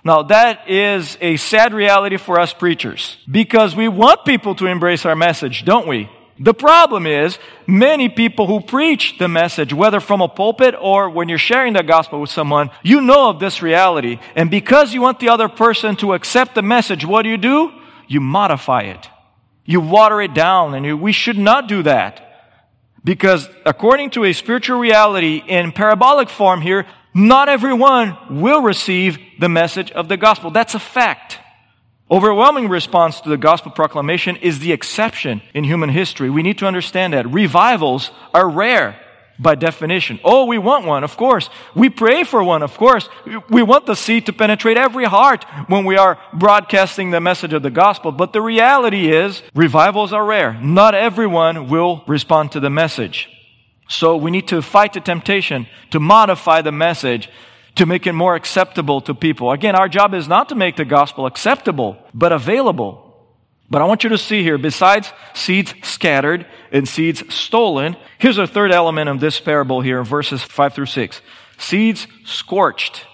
Now 0.04 0.22
that 0.24 0.70
is 0.70 1.18
a 1.20 1.38
sad 1.38 1.74
reality 1.74 2.18
for 2.18 2.40
us 2.40 2.54
preachers 2.54 3.18
because 3.30 3.76
we 3.76 3.88
want 3.88 4.26
people 4.26 4.54
to 4.56 4.68
embrace 4.68 5.06
our 5.06 5.16
message, 5.16 5.66
don't 5.66 5.88
we? 5.88 6.10
The 6.38 6.54
problem 6.54 7.08
is 7.08 7.40
many 7.66 8.10
people 8.10 8.46
who 8.46 8.60
preach 8.60 9.18
the 9.18 9.30
message, 9.30 9.74
whether 9.74 10.02
from 10.02 10.22
a 10.22 10.28
pulpit 10.28 10.76
or 10.80 11.10
when 11.10 11.30
you're 11.30 11.38
sharing 11.38 11.74
the 11.74 11.82
gospel 11.82 12.20
with 12.20 12.30
someone, 12.30 12.72
you 12.84 13.00
know 13.00 13.30
of 13.30 13.40
this 13.40 13.62
reality. 13.62 14.20
And 14.36 14.52
because 14.52 14.94
you 14.94 15.02
want 15.02 15.20
the 15.20 15.30
other 15.30 15.48
person 15.48 15.96
to 15.98 16.14
accept 16.14 16.54
the 16.54 16.62
message, 16.62 17.06
what 17.06 17.22
do 17.22 17.30
you 17.30 17.38
do? 17.38 17.72
You 18.08 18.20
modify 18.20 18.82
it. 18.82 19.08
You 19.64 19.80
water 19.80 20.22
it 20.22 20.34
down 20.34 20.76
and 20.76 20.86
you, 20.86 20.98
we 20.98 21.14
should 21.14 21.38
not 21.38 21.70
do 21.70 21.84
that. 21.84 22.22
Because 23.04 23.48
according 23.66 24.10
to 24.12 24.26
a 24.26 24.34
spiritual 24.34 24.80
reality 24.80 25.42
in 25.48 25.72
parabolic 25.72 26.30
form 26.30 26.60
here, 26.60 26.86
not 27.16 27.48
everyone 27.48 28.18
will 28.42 28.62
receive 28.62 29.18
the 29.40 29.48
message 29.50 29.90
of 29.92 30.10
the 30.10 30.18
gospel. 30.18 30.52
That's 30.52 30.76
a 30.76 30.80
fact. 30.80 31.40
Overwhelming 32.12 32.68
response 32.68 33.22
to 33.22 33.30
the 33.30 33.38
gospel 33.38 33.72
proclamation 33.72 34.36
is 34.36 34.60
the 34.60 34.74
exception 34.74 35.42
in 35.54 35.64
human 35.64 35.90
history. 35.90 36.30
We 36.30 36.44
need 36.44 36.60
to 36.60 36.68
understand 36.68 37.14
that 37.14 37.32
revivals 37.32 38.12
are 38.34 38.48
rare 38.48 39.00
by 39.40 39.56
definition. 39.56 40.20
Oh, 40.24 40.46
we 40.46 40.58
want 40.58 40.86
one, 40.86 41.04
of 41.04 41.18
course. 41.18 41.50
We 41.74 41.90
pray 41.90 42.24
for 42.24 42.44
one, 42.44 42.64
of 42.64 42.78
course. 42.78 43.10
We 43.50 43.64
want 43.64 43.86
the 43.86 43.96
seed 43.96 44.26
to 44.28 44.34
penetrate 44.34 44.78
every 44.78 45.06
heart 45.06 45.46
when 45.68 45.86
we 45.86 45.98
are 45.98 46.20
broadcasting 46.34 47.12
the 47.12 47.22
message 47.22 47.54
of 47.54 47.64
the 47.64 47.72
gospel. 47.72 48.12
But 48.12 48.34
the 48.34 48.42
reality 48.42 49.12
is, 49.12 49.42
revivals 49.54 50.14
are 50.14 50.26
rare. 50.26 50.54
Not 50.62 50.96
everyone 50.96 51.70
will 51.70 52.04
respond 52.08 52.52
to 52.52 52.60
the 52.60 52.70
message. 52.70 53.30
So 53.88 54.18
we 54.18 54.32
need 54.32 54.48
to 54.50 54.62
fight 54.62 54.94
the 54.94 55.00
temptation 55.00 55.68
to 55.92 56.00
modify 56.00 56.62
the 56.62 56.72
message 56.72 57.30
to 57.76 57.86
make 57.86 58.08
it 58.08 58.14
more 58.14 58.36
acceptable 58.36 59.02
to 59.02 59.14
people. 59.14 59.52
Again, 59.52 59.76
our 59.76 59.90
job 59.90 60.14
is 60.14 60.28
not 60.28 60.50
to 60.50 60.56
make 60.56 60.78
the 60.78 60.86
gospel 60.86 61.26
acceptable, 61.26 61.98
but 62.14 62.32
available. 62.32 63.02
But 63.70 63.82
I 63.82 63.86
want 63.86 64.04
you 64.04 64.10
to 64.12 64.18
see 64.18 64.44
here, 64.44 64.58
besides 64.58 65.12
seeds 65.34 65.74
scattered 65.84 66.46
and 66.72 66.88
seeds 66.88 67.34
stolen, 67.34 67.98
here's 68.18 68.38
a 68.38 68.48
third 68.48 68.72
element 68.72 69.10
of 69.10 69.20
this 69.20 69.40
parable 69.40 69.82
here 69.82 70.00
in 70.00 70.06
verses 70.06 70.42
5 70.42 70.74
through 70.74 70.86
6. 70.86 71.22
Seeds 71.58 72.08
scorched. 72.24 73.06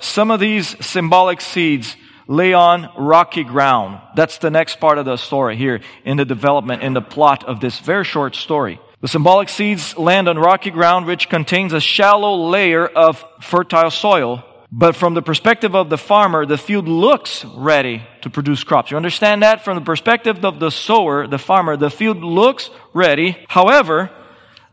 Some 0.00 0.30
of 0.30 0.40
these 0.40 0.84
symbolic 0.84 1.40
seeds 1.40 1.96
lay 2.26 2.52
on 2.52 2.90
rocky 2.98 3.44
ground. 3.44 4.00
That's 4.14 4.38
the 4.38 4.50
next 4.50 4.80
part 4.80 4.98
of 4.98 5.06
the 5.06 5.16
story 5.16 5.56
here 5.56 5.80
in 6.04 6.18
the 6.18 6.24
development, 6.24 6.82
in 6.82 6.92
the 6.92 7.00
plot 7.00 7.44
of 7.44 7.60
this 7.60 7.78
very 7.78 8.04
short 8.04 8.36
story. 8.36 8.80
The 9.00 9.06
symbolic 9.06 9.48
seeds 9.48 9.96
land 9.96 10.28
on 10.28 10.38
rocky 10.38 10.72
ground 10.72 11.06
which 11.06 11.28
contains 11.28 11.72
a 11.72 11.80
shallow 11.80 12.48
layer 12.48 12.84
of 12.84 13.24
fertile 13.40 13.92
soil. 13.92 14.44
But 14.72 14.96
from 14.96 15.14
the 15.14 15.22
perspective 15.22 15.76
of 15.76 15.88
the 15.88 15.96
farmer, 15.96 16.44
the 16.44 16.58
field 16.58 16.88
looks 16.88 17.44
ready 17.44 18.02
to 18.22 18.30
produce 18.30 18.64
crops. 18.64 18.90
You 18.90 18.96
understand 18.96 19.44
that? 19.44 19.64
From 19.64 19.76
the 19.76 19.84
perspective 19.84 20.44
of 20.44 20.58
the 20.58 20.70
sower, 20.70 21.28
the 21.28 21.38
farmer, 21.38 21.76
the 21.76 21.90
field 21.90 22.18
looks 22.18 22.70
ready. 22.92 23.38
However, 23.48 24.10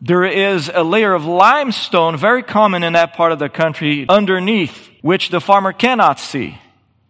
there 0.01 0.25
is 0.25 0.71
a 0.73 0.83
layer 0.83 1.13
of 1.13 1.25
limestone, 1.25 2.17
very 2.17 2.41
common 2.41 2.83
in 2.83 2.93
that 2.93 3.13
part 3.15 3.31
of 3.31 3.37
the 3.37 3.47
country, 3.47 4.07
underneath, 4.09 4.89
which 5.01 5.29
the 5.29 5.39
farmer 5.39 5.71
cannot 5.71 6.19
see. 6.19 6.57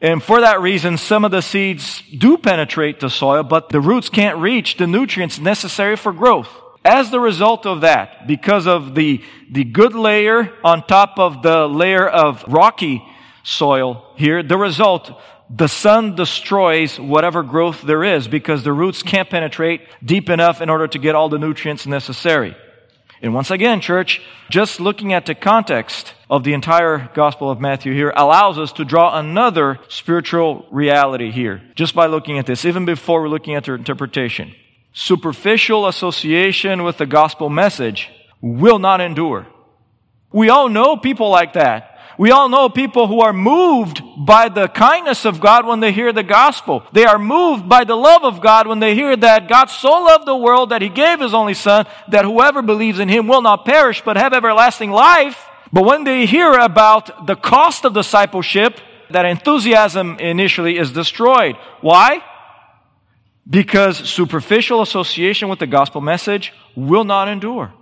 And 0.01 0.21
for 0.21 0.41
that 0.41 0.59
reason, 0.59 0.97
some 0.97 1.23
of 1.23 1.31
the 1.31 1.41
seeds 1.41 2.03
do 2.15 2.37
penetrate 2.37 2.99
the 2.99 3.09
soil, 3.09 3.43
but 3.43 3.69
the 3.69 3.79
roots 3.79 4.09
can't 4.09 4.37
reach 4.37 4.75
the 4.75 4.85
nutrients 4.85 5.39
necessary 5.39 5.95
for 5.95 6.11
growth. 6.11 6.49
As 6.85 7.09
the 7.09 7.19
result 7.19 7.65
of 7.65 7.81
that, 7.81 8.27
because 8.27 8.67
of 8.67 8.93
the, 8.93 9.23
the 9.49 9.63
good 9.63 9.95
layer 9.95 10.53
on 10.63 10.85
top 10.85 11.17
of 11.17 11.41
the 11.41 11.65
layer 11.67 12.07
of 12.07 12.43
rocky 12.47 13.03
soil 13.41 14.05
here, 14.17 14.43
the 14.43 14.57
result, 14.57 15.19
the 15.49 15.67
sun 15.67 16.15
destroys 16.15 16.99
whatever 16.99 17.41
growth 17.41 17.81
there 17.81 18.03
is 18.03 18.27
because 18.27 18.63
the 18.63 18.71
roots 18.71 19.01
can't 19.01 19.31
penetrate 19.31 19.81
deep 20.03 20.29
enough 20.29 20.61
in 20.61 20.69
order 20.69 20.87
to 20.87 20.99
get 20.99 21.15
all 21.15 21.27
the 21.27 21.39
nutrients 21.39 21.87
necessary. 21.87 22.55
And 23.19 23.33
once 23.33 23.49
again, 23.49 23.81
church, 23.81 24.21
just 24.51 24.79
looking 24.79 25.11
at 25.11 25.25
the 25.25 25.33
context 25.33 26.13
of 26.29 26.43
the 26.43 26.53
entire 26.53 27.09
Gospel 27.15 27.49
of 27.49 27.59
Matthew 27.59 27.93
here 27.93 28.13
allows 28.15 28.59
us 28.59 28.71
to 28.73 28.85
draw 28.85 29.17
another 29.17 29.79
spiritual 29.87 30.67
reality 30.69 31.31
here, 31.31 31.63
just 31.73 31.95
by 31.95 32.05
looking 32.05 32.37
at 32.37 32.45
this, 32.45 32.63
even 32.63 32.85
before 32.85 33.21
we're 33.21 33.29
looking 33.29 33.55
at 33.55 33.63
their 33.63 33.73
interpretation 33.73 34.53
superficial 34.95 35.87
association 35.87 36.83
with 36.83 36.97
the 36.97 37.05
gospel 37.05 37.49
message 37.49 38.09
will 38.41 38.79
not 38.79 39.01
endure. 39.01 39.45
We 40.31 40.49
all 40.49 40.69
know 40.69 40.95
people 40.95 41.29
like 41.29 41.53
that. 41.53 41.99
We 42.17 42.31
all 42.31 42.47
know 42.47 42.69
people 42.69 43.07
who 43.07 43.19
are 43.19 43.33
moved 43.33 44.01
by 44.17 44.47
the 44.47 44.69
kindness 44.69 45.25
of 45.25 45.41
God 45.41 45.67
when 45.67 45.81
they 45.81 45.91
hear 45.91 46.13
the 46.13 46.23
gospel. 46.23 46.81
They 46.93 47.03
are 47.03 47.19
moved 47.19 47.67
by 47.67 47.83
the 47.83 47.95
love 47.95 48.23
of 48.23 48.39
God 48.39 48.67
when 48.67 48.79
they 48.79 48.95
hear 48.95 49.17
that 49.17 49.49
God 49.49 49.65
so 49.65 49.89
loved 49.89 50.25
the 50.25 50.35
world 50.35 50.69
that 50.69 50.81
he 50.81 50.87
gave 50.87 51.19
his 51.19 51.33
only 51.33 51.55
son 51.55 51.85
that 52.07 52.23
whoever 52.23 52.61
believes 52.61 52.99
in 52.99 53.09
him 53.09 53.27
will 53.27 53.41
not 53.41 53.65
perish 53.65 54.01
but 54.01 54.15
have 54.15 54.33
everlasting 54.33 54.91
life. 54.91 55.45
But 55.73 55.83
when 55.83 56.05
they 56.05 56.25
hear 56.25 56.53
about 56.53 57.27
the 57.27 57.35
cost 57.35 57.83
of 57.83 57.93
discipleship, 57.93 58.79
that 59.09 59.25
enthusiasm 59.25 60.17
initially 60.19 60.77
is 60.77 60.93
destroyed. 60.93 61.57
Why? 61.81 62.23
Because 63.47 63.97
superficial 63.97 64.81
association 64.81 65.49
with 65.49 65.59
the 65.59 65.67
gospel 65.67 66.01
message 66.01 66.53
will 66.75 67.03
not 67.03 67.27
endure. 67.27 67.73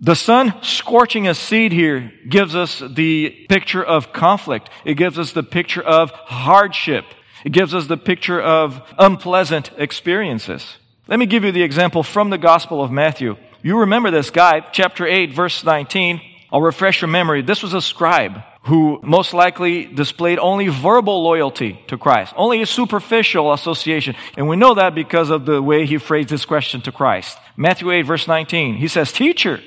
The 0.00 0.14
sun 0.14 0.54
scorching 0.62 1.26
a 1.26 1.34
seed 1.34 1.72
here 1.72 2.12
gives 2.28 2.54
us 2.54 2.82
the 2.88 3.30
picture 3.48 3.82
of 3.82 4.12
conflict. 4.12 4.70
It 4.84 4.94
gives 4.94 5.18
us 5.18 5.32
the 5.32 5.42
picture 5.42 5.82
of 5.82 6.10
hardship. 6.10 7.04
It 7.44 7.50
gives 7.50 7.74
us 7.74 7.86
the 7.86 7.96
picture 7.96 8.40
of 8.40 8.80
unpleasant 8.98 9.70
experiences. 9.76 10.76
Let 11.08 11.18
me 11.18 11.26
give 11.26 11.44
you 11.44 11.52
the 11.52 11.62
example 11.62 12.02
from 12.02 12.30
the 12.30 12.38
Gospel 12.38 12.82
of 12.82 12.92
Matthew. 12.92 13.36
You 13.62 13.78
remember 13.78 14.10
this 14.10 14.30
guy, 14.30 14.60
chapter 14.60 15.06
8, 15.06 15.32
verse 15.32 15.64
19. 15.64 16.20
I'll 16.50 16.62
refresh 16.62 17.02
your 17.02 17.08
memory. 17.08 17.42
This 17.42 17.62
was 17.62 17.74
a 17.74 17.82
scribe 17.82 18.42
who 18.62 19.00
most 19.02 19.34
likely 19.34 19.84
displayed 19.86 20.38
only 20.38 20.68
verbal 20.68 21.22
loyalty 21.22 21.80
to 21.88 21.98
Christ, 21.98 22.34
only 22.36 22.62
a 22.62 22.66
superficial 22.66 23.52
association. 23.52 24.14
And 24.36 24.48
we 24.48 24.56
know 24.56 24.74
that 24.74 24.94
because 24.94 25.30
of 25.30 25.46
the 25.46 25.62
way 25.62 25.86
he 25.86 25.98
phrased 25.98 26.28
this 26.28 26.44
question 26.44 26.80
to 26.82 26.92
Christ. 26.92 27.38
Matthew 27.56 27.90
8, 27.90 28.02
verse 28.02 28.26
19, 28.26 28.76
he 28.76 28.88
says, 28.88 29.12
Teacher, 29.12 29.60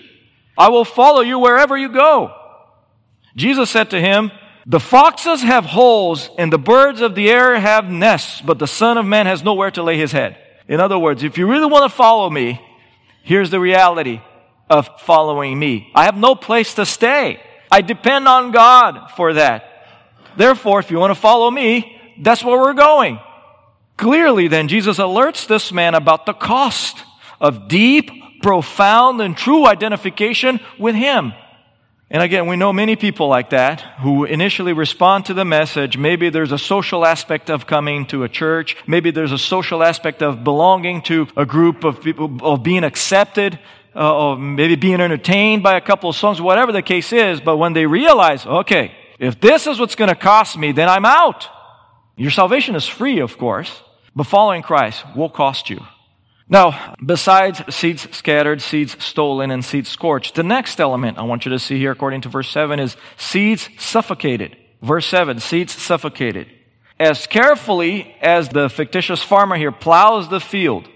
I 0.58 0.70
will 0.70 0.86
follow 0.86 1.22
you 1.22 1.40
wherever 1.40 1.78
you 1.78 1.90
go. 1.90 2.36
Jesus 3.36 3.70
said 3.70 3.92
to 3.92 4.00
him, 4.00 4.32
The 4.66 4.80
foxes 4.80 5.42
have 5.42 5.66
holes 5.66 6.30
and 6.38 6.52
the 6.52 6.60
birds 6.60 7.02
of 7.02 7.16
the 7.16 7.30
air 7.30 7.60
have 7.60 7.90
nests, 7.90 8.42
but 8.42 8.60
the 8.60 8.68
Son 8.68 8.98
of 8.98 9.06
Man 9.06 9.26
has 9.26 9.44
nowhere 9.44 9.72
to 9.72 9.84
lay 9.84 9.98
his 9.98 10.12
head. 10.12 10.38
In 10.68 10.80
other 10.80 10.98
words, 10.98 11.24
if 11.24 11.38
you 11.38 11.48
really 11.48 11.68
want 11.68 11.90
to 11.90 11.96
follow 11.96 12.30
me, 12.30 12.62
here's 13.24 13.50
the 13.50 13.60
reality 13.60 14.22
of 14.72 14.90
following 15.02 15.60
me. 15.60 15.92
I 15.94 16.06
have 16.06 16.16
no 16.16 16.34
place 16.34 16.76
to 16.76 16.86
stay. 16.86 17.42
I 17.70 17.82
depend 17.82 18.26
on 18.28 18.52
God 18.52 19.12
for 19.18 19.34
that. 19.34 19.66
Therefore, 20.38 20.80
if 20.80 20.90
you 20.90 20.98
want 20.98 21.14
to 21.14 21.20
follow 21.20 21.52
me, 21.52 22.00
that's 22.22 22.42
where 22.42 22.58
we're 22.58 22.74
going. 22.74 23.20
Clearly, 23.98 24.48
then, 24.48 24.70
Jesus 24.70 24.98
alerts 24.98 25.46
this 25.46 25.74
man 25.74 25.94
about 25.94 26.26
the 26.26 26.34
cost 26.34 27.04
of 27.42 27.68
deep, 27.68 28.10
profound, 28.42 29.20
and 29.20 29.36
true 29.36 29.68
identification 29.68 30.62
with 30.80 30.96
Him. 30.96 31.34
And 32.10 32.24
again, 32.24 32.48
we 32.48 32.56
know 32.56 32.72
many 32.72 32.96
people 32.96 33.28
like 33.28 33.50
that 33.50 33.82
who 34.00 34.24
initially 34.24 34.74
respond 34.74 35.26
to 35.26 35.34
the 35.34 35.46
message. 35.46 35.98
Maybe 35.98 36.30
there's 36.30 36.52
a 36.54 36.58
social 36.58 37.06
aspect 37.06 37.50
of 37.50 37.68
coming 37.68 38.06
to 38.08 38.24
a 38.24 38.30
church. 38.30 38.78
Maybe 38.88 39.12
there's 39.12 39.32
a 39.34 39.38
social 39.38 39.84
aspect 39.84 40.22
of 40.22 40.44
belonging 40.46 41.02
to 41.04 41.28
a 41.36 41.46
group 41.46 41.84
of 41.84 42.02
people, 42.02 42.38
of 42.42 42.64
being 42.64 42.84
accepted 42.84 43.60
uh, 43.94 44.36
maybe 44.36 44.76
being 44.76 45.02
entertained 45.02 45.64
by 45.64 45.76
a 45.76 45.82
couple 45.82 46.10
of 46.10 46.16
songs, 46.16 46.42
whatever 46.42 46.72
the 46.72 46.82
case 46.82 47.12
is, 47.12 47.42
but 47.42 47.58
when 47.58 47.74
they 47.74 47.86
realize, 47.86 48.46
okay, 48.46 48.94
if 49.20 49.40
this 49.40 49.68
is 49.68 49.80
what's 49.80 49.96
going 49.96 50.10
to 50.10 50.16
cost 50.16 50.58
me, 50.58 50.72
then 50.72 50.90
I'm 50.90 51.06
out. 51.06 51.48
Your 52.16 52.32
salvation 52.32 52.76
is 52.76 52.88
free, 52.88 53.20
of 53.20 53.38
course, 53.38 53.82
but 54.16 54.26
following 54.26 54.62
Christ 54.62 55.04
will 55.16 55.30
cost 55.30 55.70
you. 55.70 55.80
Now, 56.48 56.96
besides 57.04 57.62
seeds 57.74 58.14
scattered, 58.16 58.62
seeds 58.62 59.02
stolen, 59.04 59.52
and 59.52 59.64
seeds 59.64 59.90
scorched, 59.90 60.36
the 60.36 60.44
next 60.44 60.82
element 60.82 61.18
I 61.18 61.24
want 61.24 61.46
you 61.46 61.52
to 61.52 61.60
see 61.60 61.78
here, 61.78 61.92
according 61.92 62.22
to 62.22 62.30
verse 62.30 62.50
7, 62.50 62.80
is 62.80 62.98
seeds 63.16 63.70
suffocated. 63.78 64.58
Verse 64.82 65.06
7, 65.06 65.40
seeds 65.40 65.74
suffocated. 65.74 66.48
As 67.00 67.26
carefully 67.26 68.16
as 68.22 68.50
the 68.50 68.70
fictitious 68.70 69.24
farmer 69.24 69.56
here 69.56 69.72
plows 69.72 70.30
the 70.30 70.42
field, 70.42 70.90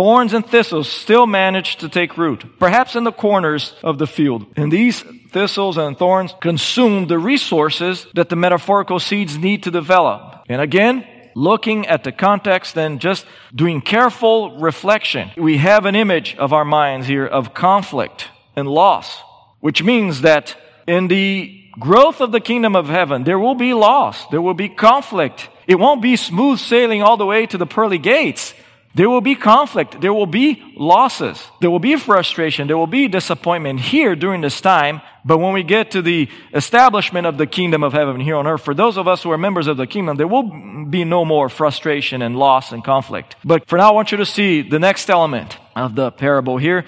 Thorns 0.00 0.32
and 0.32 0.46
thistles 0.46 0.88
still 0.88 1.26
manage 1.26 1.76
to 1.76 1.88
take 1.90 2.16
root, 2.16 2.58
perhaps 2.58 2.96
in 2.96 3.04
the 3.04 3.12
corners 3.12 3.74
of 3.82 3.98
the 3.98 4.06
field. 4.06 4.46
And 4.56 4.72
these 4.72 5.02
thistles 5.30 5.76
and 5.76 5.94
thorns 5.94 6.34
consume 6.40 7.06
the 7.06 7.18
resources 7.18 8.06
that 8.14 8.30
the 8.30 8.34
metaphorical 8.34 8.98
seeds 8.98 9.36
need 9.36 9.64
to 9.64 9.70
develop. 9.70 10.46
And 10.48 10.62
again, 10.62 11.06
looking 11.34 11.86
at 11.86 12.02
the 12.02 12.12
context 12.12 12.78
and 12.78 12.98
just 12.98 13.26
doing 13.54 13.82
careful 13.82 14.58
reflection, 14.58 15.32
we 15.36 15.58
have 15.58 15.84
an 15.84 15.94
image 15.94 16.34
of 16.36 16.54
our 16.54 16.64
minds 16.64 17.06
here 17.06 17.26
of 17.26 17.52
conflict 17.52 18.28
and 18.56 18.66
loss, 18.66 19.20
which 19.60 19.82
means 19.82 20.22
that 20.22 20.56
in 20.86 21.08
the 21.08 21.62
growth 21.78 22.22
of 22.22 22.32
the 22.32 22.40
kingdom 22.40 22.74
of 22.74 22.88
heaven, 22.88 23.24
there 23.24 23.38
will 23.38 23.54
be 23.54 23.74
loss, 23.74 24.26
there 24.28 24.40
will 24.40 24.54
be 24.54 24.70
conflict. 24.70 25.50
It 25.66 25.78
won't 25.78 26.00
be 26.00 26.16
smooth 26.16 26.58
sailing 26.58 27.02
all 27.02 27.18
the 27.18 27.26
way 27.26 27.44
to 27.44 27.58
the 27.58 27.66
pearly 27.66 27.98
gates. 27.98 28.54
There 28.94 29.08
will 29.08 29.20
be 29.20 29.36
conflict. 29.36 30.00
There 30.00 30.12
will 30.12 30.26
be 30.26 30.62
losses. 30.76 31.40
There 31.60 31.70
will 31.70 31.78
be 31.78 31.94
frustration. 31.96 32.66
There 32.66 32.76
will 32.76 32.88
be 32.88 33.06
disappointment 33.06 33.80
here 33.80 34.16
during 34.16 34.40
this 34.40 34.60
time. 34.60 35.00
But 35.24 35.38
when 35.38 35.52
we 35.52 35.62
get 35.62 35.92
to 35.92 36.02
the 36.02 36.28
establishment 36.52 37.26
of 37.26 37.38
the 37.38 37.46
kingdom 37.46 37.84
of 37.84 37.92
heaven 37.92 38.20
here 38.20 38.34
on 38.34 38.48
earth, 38.48 38.62
for 38.62 38.74
those 38.74 38.96
of 38.96 39.06
us 39.06 39.22
who 39.22 39.30
are 39.30 39.38
members 39.38 39.68
of 39.68 39.76
the 39.76 39.86
kingdom, 39.86 40.16
there 40.16 40.26
will 40.26 40.86
be 40.86 41.04
no 41.04 41.24
more 41.24 41.48
frustration 41.48 42.20
and 42.20 42.36
loss 42.36 42.72
and 42.72 42.82
conflict. 42.82 43.36
But 43.44 43.68
for 43.68 43.78
now, 43.78 43.90
I 43.90 43.92
want 43.92 44.10
you 44.10 44.18
to 44.18 44.26
see 44.26 44.62
the 44.62 44.80
next 44.80 45.08
element 45.08 45.56
of 45.76 45.94
the 45.94 46.10
parable 46.10 46.56
here. 46.56 46.84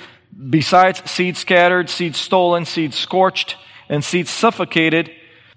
Besides 0.51 1.09
seed 1.09 1.37
scattered, 1.37 1.89
seed 1.89 2.17
stolen, 2.17 2.65
seed 2.65 2.95
scorched, 2.95 3.57
and 3.89 4.03
seed 4.03 4.27
suffocated, 4.27 5.11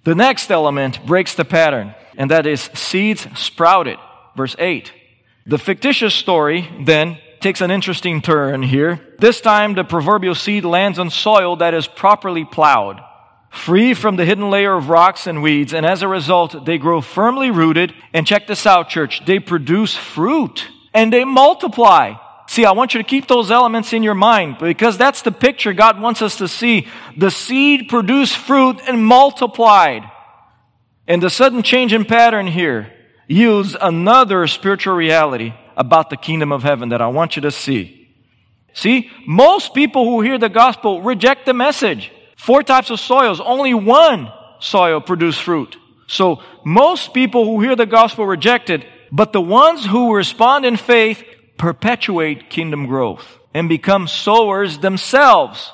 the 0.03 0.13
next 0.13 0.51
element 0.51 1.03
breaks 1.07 1.33
the 1.33 1.45
pattern, 1.45 1.95
and 2.17 2.29
that 2.29 2.45
is 2.45 2.69
seeds 2.73 3.25
sprouted. 3.35 3.97
Verse 4.35 4.55
8. 4.59 4.91
The 5.47 5.59
fictitious 5.59 6.15
story, 6.15 6.67
then, 6.85 7.19
takes 7.39 7.61
an 7.61 7.69
interesting 7.69 8.19
turn 8.19 8.63
here. 8.63 8.99
This 9.19 9.39
time, 9.41 9.75
the 9.75 9.83
proverbial 9.83 10.33
seed 10.33 10.65
lands 10.65 10.97
on 10.97 11.11
soil 11.11 11.57
that 11.57 11.75
is 11.75 11.85
properly 11.85 12.43
plowed, 12.43 12.99
free 13.51 13.93
from 13.93 14.15
the 14.15 14.25
hidden 14.25 14.49
layer 14.49 14.73
of 14.73 14.89
rocks 14.89 15.27
and 15.27 15.43
weeds, 15.43 15.71
and 15.71 15.85
as 15.85 16.01
a 16.01 16.07
result, 16.07 16.65
they 16.65 16.79
grow 16.79 16.99
firmly 16.99 17.51
rooted. 17.51 17.93
And 18.11 18.25
check 18.25 18.47
this 18.47 18.65
out, 18.65 18.89
church. 18.89 19.23
They 19.25 19.37
produce 19.37 19.95
fruit 19.95 20.67
and 20.95 21.13
they 21.13 21.25
multiply. 21.25 22.15
See, 22.47 22.65
I 22.65 22.71
want 22.71 22.95
you 22.95 23.03
to 23.03 23.07
keep 23.07 23.27
those 23.27 23.51
elements 23.51 23.93
in 23.93 24.01
your 24.01 24.15
mind 24.15 24.57
because 24.59 24.97
that's 24.97 25.21
the 25.21 25.31
picture 25.31 25.73
God 25.73 26.01
wants 26.01 26.23
us 26.23 26.37
to 26.37 26.47
see. 26.47 26.87
The 27.17 27.29
seed 27.29 27.87
produced 27.87 28.35
fruit 28.35 28.81
and 28.87 29.05
multiplied. 29.05 30.09
And 31.07 31.21
the 31.21 31.29
sudden 31.29 31.61
change 31.61 31.93
in 31.93 32.05
pattern 32.05 32.47
here 32.47 32.94
yields 33.27 33.75
another 33.79 34.47
spiritual 34.47 34.95
reality, 34.95 35.53
about 35.77 36.09
the 36.09 36.17
kingdom 36.17 36.51
of 36.51 36.63
heaven 36.63 36.89
that 36.89 37.01
I 37.01 37.07
want 37.07 37.35
you 37.35 37.41
to 37.43 37.51
see. 37.51 38.07
See, 38.73 39.09
most 39.25 39.73
people 39.73 40.05
who 40.05 40.21
hear 40.21 40.37
the 40.37 40.49
gospel 40.49 41.01
reject 41.01 41.45
the 41.45 41.53
message. 41.53 42.11
Four 42.37 42.63
types 42.63 42.89
of 42.89 42.99
soils, 42.99 43.39
only 43.39 43.73
one 43.73 44.31
soil 44.59 45.01
produce 45.01 45.37
fruit. 45.37 45.75
So 46.07 46.41
most 46.63 47.13
people 47.13 47.45
who 47.45 47.61
hear 47.61 47.75
the 47.75 47.85
gospel 47.85 48.25
reject 48.25 48.69
it, 48.69 48.85
but 49.11 49.33
the 49.33 49.41
ones 49.41 49.85
who 49.85 50.15
respond 50.15 50.65
in 50.65 50.77
faith 50.77 51.23
perpetuate 51.57 52.49
kingdom 52.49 52.85
growth 52.85 53.25
and 53.53 53.69
become 53.69 54.07
sowers 54.07 54.79
themselves. 54.79 55.71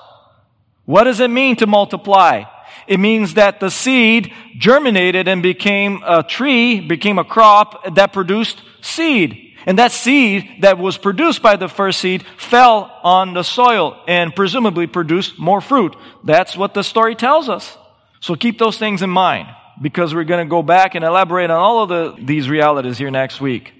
What 0.85 1.05
does 1.05 1.19
it 1.19 1.29
mean 1.29 1.55
to 1.57 1.67
multiply? 1.67 2.43
It 2.87 2.99
means 2.99 3.35
that 3.35 3.59
the 3.59 3.69
seed 3.69 4.33
germinated 4.57 5.27
and 5.27 5.41
became 5.41 6.01
a 6.05 6.23
tree, 6.23 6.79
became 6.79 7.19
a 7.19 7.23
crop 7.23 7.95
that 7.95 8.13
produced 8.13 8.61
seed. 8.81 9.53
And 9.65 9.77
that 9.77 9.91
seed 9.91 10.61
that 10.61 10.77
was 10.77 10.97
produced 10.97 11.41
by 11.41 11.55
the 11.55 11.67
first 11.67 11.99
seed 11.99 12.25
fell 12.37 12.91
on 13.03 13.33
the 13.33 13.43
soil 13.43 14.01
and 14.07 14.35
presumably 14.35 14.87
produced 14.87 15.37
more 15.37 15.61
fruit. 15.61 15.95
That's 16.23 16.57
what 16.57 16.73
the 16.73 16.83
story 16.83 17.15
tells 17.15 17.47
us. 17.47 17.77
So 18.19 18.35
keep 18.35 18.57
those 18.57 18.77
things 18.77 19.01
in 19.01 19.09
mind 19.09 19.47
because 19.81 20.13
we're 20.13 20.23
going 20.23 20.45
to 20.45 20.49
go 20.49 20.63
back 20.63 20.95
and 20.95 21.03
elaborate 21.05 21.49
on 21.49 21.57
all 21.57 21.83
of 21.83 21.89
the, 21.89 22.23
these 22.23 22.49
realities 22.49 22.97
here 22.97 23.11
next 23.11 23.39
week. 23.41 23.73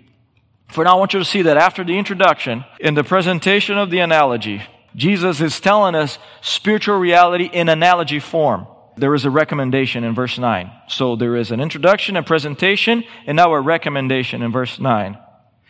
For 0.69 0.83
now, 0.83 0.95
I 0.95 0.99
want 0.99 1.13
you 1.13 1.19
to 1.19 1.25
see 1.25 1.41
that 1.43 1.57
after 1.57 1.83
the 1.83 1.97
introduction, 1.97 2.63
in 2.79 2.93
the 2.93 3.03
presentation 3.03 3.77
of 3.77 3.89
the 3.89 3.99
analogy, 3.99 4.63
Jesus 4.95 5.41
is 5.41 5.59
telling 5.59 5.95
us 5.95 6.17
spiritual 6.41 6.97
reality 6.97 7.49
in 7.51 7.69
analogy 7.69 8.19
form. 8.19 8.67
There 9.01 9.15
is 9.15 9.25
a 9.25 9.31
recommendation 9.31 10.03
in 10.03 10.13
verse 10.13 10.37
9. 10.37 10.71
So 10.87 11.15
there 11.15 11.35
is 11.35 11.49
an 11.49 11.59
introduction, 11.59 12.15
a 12.17 12.21
presentation, 12.21 13.03
and 13.25 13.35
now 13.35 13.51
a 13.51 13.59
recommendation 13.59 14.43
in 14.43 14.51
verse 14.51 14.79
9. 14.79 15.17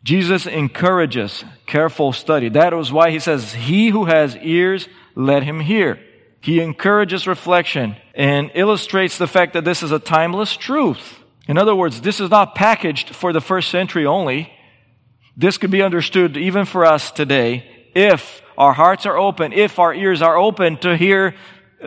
Jesus 0.03 0.45
encourages 0.45 1.45
careful 1.65 2.11
study. 2.11 2.49
That 2.49 2.73
is 2.73 2.91
why 2.91 3.09
he 3.09 3.19
says, 3.19 3.53
He 3.53 3.87
who 3.87 4.03
has 4.03 4.35
ears, 4.35 4.89
let 5.15 5.43
him 5.43 5.61
hear. 5.61 5.97
He 6.41 6.59
encourages 6.59 7.25
reflection 7.25 7.95
and 8.13 8.51
illustrates 8.53 9.17
the 9.17 9.27
fact 9.27 9.53
that 9.53 9.63
this 9.63 9.81
is 9.81 9.93
a 9.93 9.99
timeless 9.99 10.57
truth. 10.57 11.23
In 11.47 11.57
other 11.57 11.73
words, 11.73 12.01
this 12.01 12.19
is 12.19 12.29
not 12.29 12.53
packaged 12.53 13.15
for 13.15 13.31
the 13.31 13.39
first 13.39 13.69
century 13.69 14.05
only. 14.05 14.51
This 15.37 15.57
could 15.57 15.71
be 15.71 15.81
understood 15.81 16.35
even 16.35 16.65
for 16.65 16.85
us 16.85 17.11
today 17.11 17.87
if 17.95 18.41
our 18.57 18.73
hearts 18.73 19.05
are 19.05 19.17
open, 19.17 19.53
if 19.53 19.79
our 19.79 19.93
ears 19.93 20.21
are 20.21 20.35
open 20.35 20.75
to 20.79 20.97
hear 20.97 21.33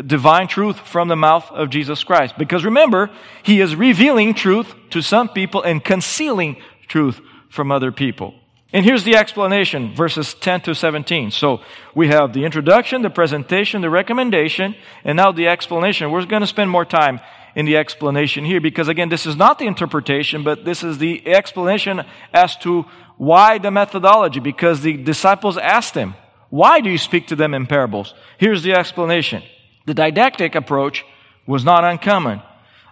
divine 0.03 0.49
truth 0.49 0.79
from 0.81 1.09
the 1.09 1.17
mouth 1.17 1.51
of 1.51 1.71
Jesus 1.71 2.03
Christ. 2.05 2.37
Because 2.39 2.65
remember, 2.65 3.11
He 3.43 3.61
is 3.61 3.77
revealing 3.77 4.35
truth 4.35 4.75
to 4.91 5.03
some 5.03 5.29
people 5.29 5.63
and 5.63 5.85
concealing 5.85 6.57
truth 6.89 7.21
from 7.49 7.71
other 7.71 7.93
people. 7.93 8.35
And 8.73 8.85
here's 8.85 9.05
the 9.05 9.15
explanation, 9.15 9.95
verses 9.95 10.35
10 10.35 10.63
to 10.63 10.75
17. 10.75 11.31
So 11.31 11.61
we 11.95 12.09
have 12.09 12.33
the 12.33 12.45
introduction, 12.45 13.03
the 13.03 13.11
presentation, 13.11 13.83
the 13.83 13.91
recommendation, 13.91 14.75
and 15.05 15.17
now 15.17 15.31
the 15.31 15.47
explanation. 15.47 16.11
We're 16.11 16.27
going 16.27 16.41
to 16.41 16.47
spend 16.47 16.71
more 16.71 16.85
time 16.85 17.21
in 17.55 17.67
the 17.67 17.77
explanation 17.77 18.45
here 18.45 18.61
because 18.61 18.89
again, 18.89 19.11
this 19.11 19.27
is 19.27 19.37
not 19.37 19.61
the 19.61 19.67
interpretation, 19.67 20.43
but 20.43 20.65
this 20.65 20.83
is 20.83 20.99
the 20.99 21.25
explanation 21.29 22.03
as 22.33 22.57
to 22.57 22.85
why 23.17 23.59
the 23.59 23.71
methodology, 23.71 24.41
because 24.41 24.81
the 24.81 24.97
disciples 24.97 25.57
asked 25.57 25.95
him, 25.95 26.15
why 26.51 26.81
do 26.81 26.91
you 26.91 26.99
speak 26.99 27.29
to 27.29 27.37
them 27.37 27.55
in 27.55 27.67
parables? 27.67 28.13
Here's 28.39 28.65
the 28.65 28.73
explanation. 28.73 29.45
The 29.87 29.95
didactic 29.95 30.55
approach 30.55 31.05
was 31.47 31.65
not 31.65 31.85
uncommon. 31.85 32.41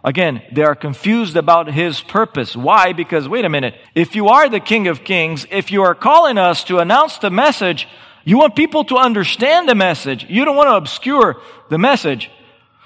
Again, 0.04 0.42
they 0.52 0.62
are 0.62 0.74
confused 0.74 1.36
about 1.36 1.70
his 1.72 2.00
purpose. 2.00 2.56
Why? 2.56 2.92
Because, 2.92 3.28
wait 3.28 3.44
a 3.44 3.48
minute, 3.48 3.76
if 3.94 4.16
you 4.16 4.28
are 4.28 4.48
the 4.48 4.60
King 4.60 4.88
of 4.88 5.04
Kings, 5.04 5.46
if 5.50 5.70
you 5.70 5.82
are 5.82 5.94
calling 5.94 6.38
us 6.38 6.64
to 6.64 6.78
announce 6.78 7.18
the 7.18 7.30
message, 7.30 7.86
you 8.24 8.36
want 8.36 8.56
people 8.56 8.84
to 8.84 8.96
understand 8.96 9.68
the 9.68 9.74
message. 9.74 10.26
You 10.28 10.44
don't 10.44 10.56
want 10.56 10.70
to 10.70 10.76
obscure 10.76 11.40
the 11.70 11.78
message. 11.78 12.30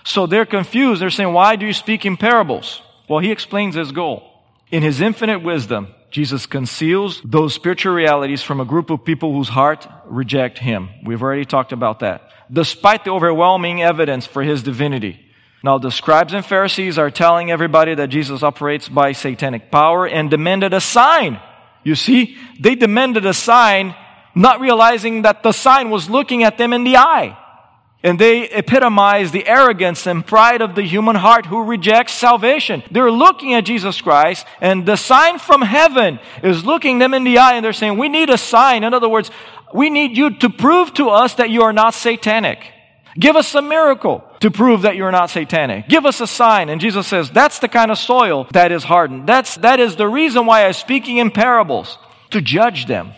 So 0.05 0.27
they're 0.27 0.47
confused. 0.47 1.01
They're 1.01 1.11
saying, 1.11 1.33
why 1.33 1.57
do 1.57 1.67
you 1.67 1.73
speak 1.73 2.05
in 2.05 2.17
parables? 2.17 2.83
Well, 3.09 3.21
he 3.21 3.33
explains 3.33 3.75
his 3.75 3.93
goal. 3.93 4.31
In 4.71 4.83
his 4.83 5.01
infinite 5.01 5.43
wisdom, 5.43 5.89
Jesus 6.11 6.47
conceals 6.47 7.21
those 7.25 7.55
spiritual 7.55 7.95
realities 7.95 8.43
from 8.43 8.61
a 8.61 8.65
group 8.65 8.91
of 8.91 9.05
people 9.05 9.33
whose 9.33 9.49
heart 9.49 9.87
reject 10.07 10.59
him. 10.59 10.89
We've 11.05 11.23
already 11.23 11.45
talked 11.45 11.73
about 11.73 12.01
that. 12.01 12.31
Despite 12.51 13.05
the 13.05 13.11
overwhelming 13.11 13.83
evidence 13.83 14.27
for 14.27 14.43
his 14.43 14.63
divinity. 14.63 15.21
Now, 15.65 15.79
the 15.79 15.91
scribes 15.91 16.33
and 16.33 16.45
Pharisees 16.45 16.99
are 16.99 17.11
telling 17.11 17.51
everybody 17.51 17.95
that 17.95 18.09
Jesus 18.09 18.43
operates 18.43 18.89
by 18.89 19.13
satanic 19.13 19.71
power 19.71 20.07
and 20.07 20.31
demanded 20.31 20.73
a 20.73 20.81
sign. 20.81 21.41
You 21.83 21.97
see, 21.97 22.37
they 22.61 22.77
demanded 22.77 23.27
a 23.27 23.35
sign, 23.35 23.95
not 24.35 24.61
realizing 24.61 25.23
that 25.23 25.43
the 25.43 25.53
sign 25.53 25.91
was 25.91 26.09
looking 26.09 26.45
at 26.45 26.57
them 26.57 26.73
in 26.73 26.85
the 26.85 26.99
eye. 26.99 27.37
And 28.07 28.21
they 28.21 28.49
epitomize 28.51 29.33
the 29.33 29.49
arrogance 29.49 30.07
and 30.07 30.25
pride 30.25 30.63
of 30.63 30.77
the 30.77 30.85
human 30.85 31.17
heart 31.17 31.47
who 31.47 31.65
rejects 31.65 32.13
salvation. 32.13 32.85
They're 32.89 33.11
looking 33.11 33.53
at 33.55 33.65
Jesus 33.65 34.01
Christ, 34.01 34.47
and 34.61 34.87
the 34.87 34.95
sign 34.95 35.41
from 35.41 35.63
heaven 35.63 36.21
is 36.41 36.65
looking 36.65 37.01
them 37.01 37.15
in 37.15 37.25
the 37.25 37.39
eye, 37.39 37.55
and 37.55 37.65
they're 37.65 37.73
saying, 37.73 37.99
We 37.99 38.09
need 38.09 38.31
a 38.31 38.39
sign. 38.39 38.85
In 38.85 38.95
other 38.95 39.09
words, 39.09 39.33
we 39.75 39.91
need 39.91 40.17
you 40.17 40.31
to 40.37 40.49
prove 40.49 40.95
to 40.95 41.09
us 41.09 41.35
that 41.35 41.51
you 41.51 41.63
are 41.63 41.73
not 41.73 41.95
satanic. 41.95 42.73
Give 43.19 43.35
us 43.35 43.53
a 43.57 43.63
miracle 43.63 44.23
to 44.39 44.53
prove 44.53 44.83
that 44.83 44.95
you're 44.95 45.11
not 45.11 45.31
satanic. 45.31 45.89
Give 45.89 46.07
us 46.07 46.21
a 46.21 46.29
sign. 46.29 46.69
And 46.69 46.81
Jesus 46.81 47.09
says, 47.09 47.29
that's 47.29 47.59
the 47.59 47.69
kind 47.69 47.91
of 47.91 47.99
soil 47.99 48.47
that 48.53 48.71
is 48.71 48.85
hardened. 48.85 49.27
That's, 49.27 49.57
that 49.57 49.81
is 49.81 49.97
the 49.97 50.07
reason 50.07 50.47
why 50.47 50.65
I'm 50.65 50.75
speaking 50.75 51.17
in 51.17 51.33
parables, 51.33 51.99
to 52.31 52.41
judge 52.41 52.87
them. 52.87 53.15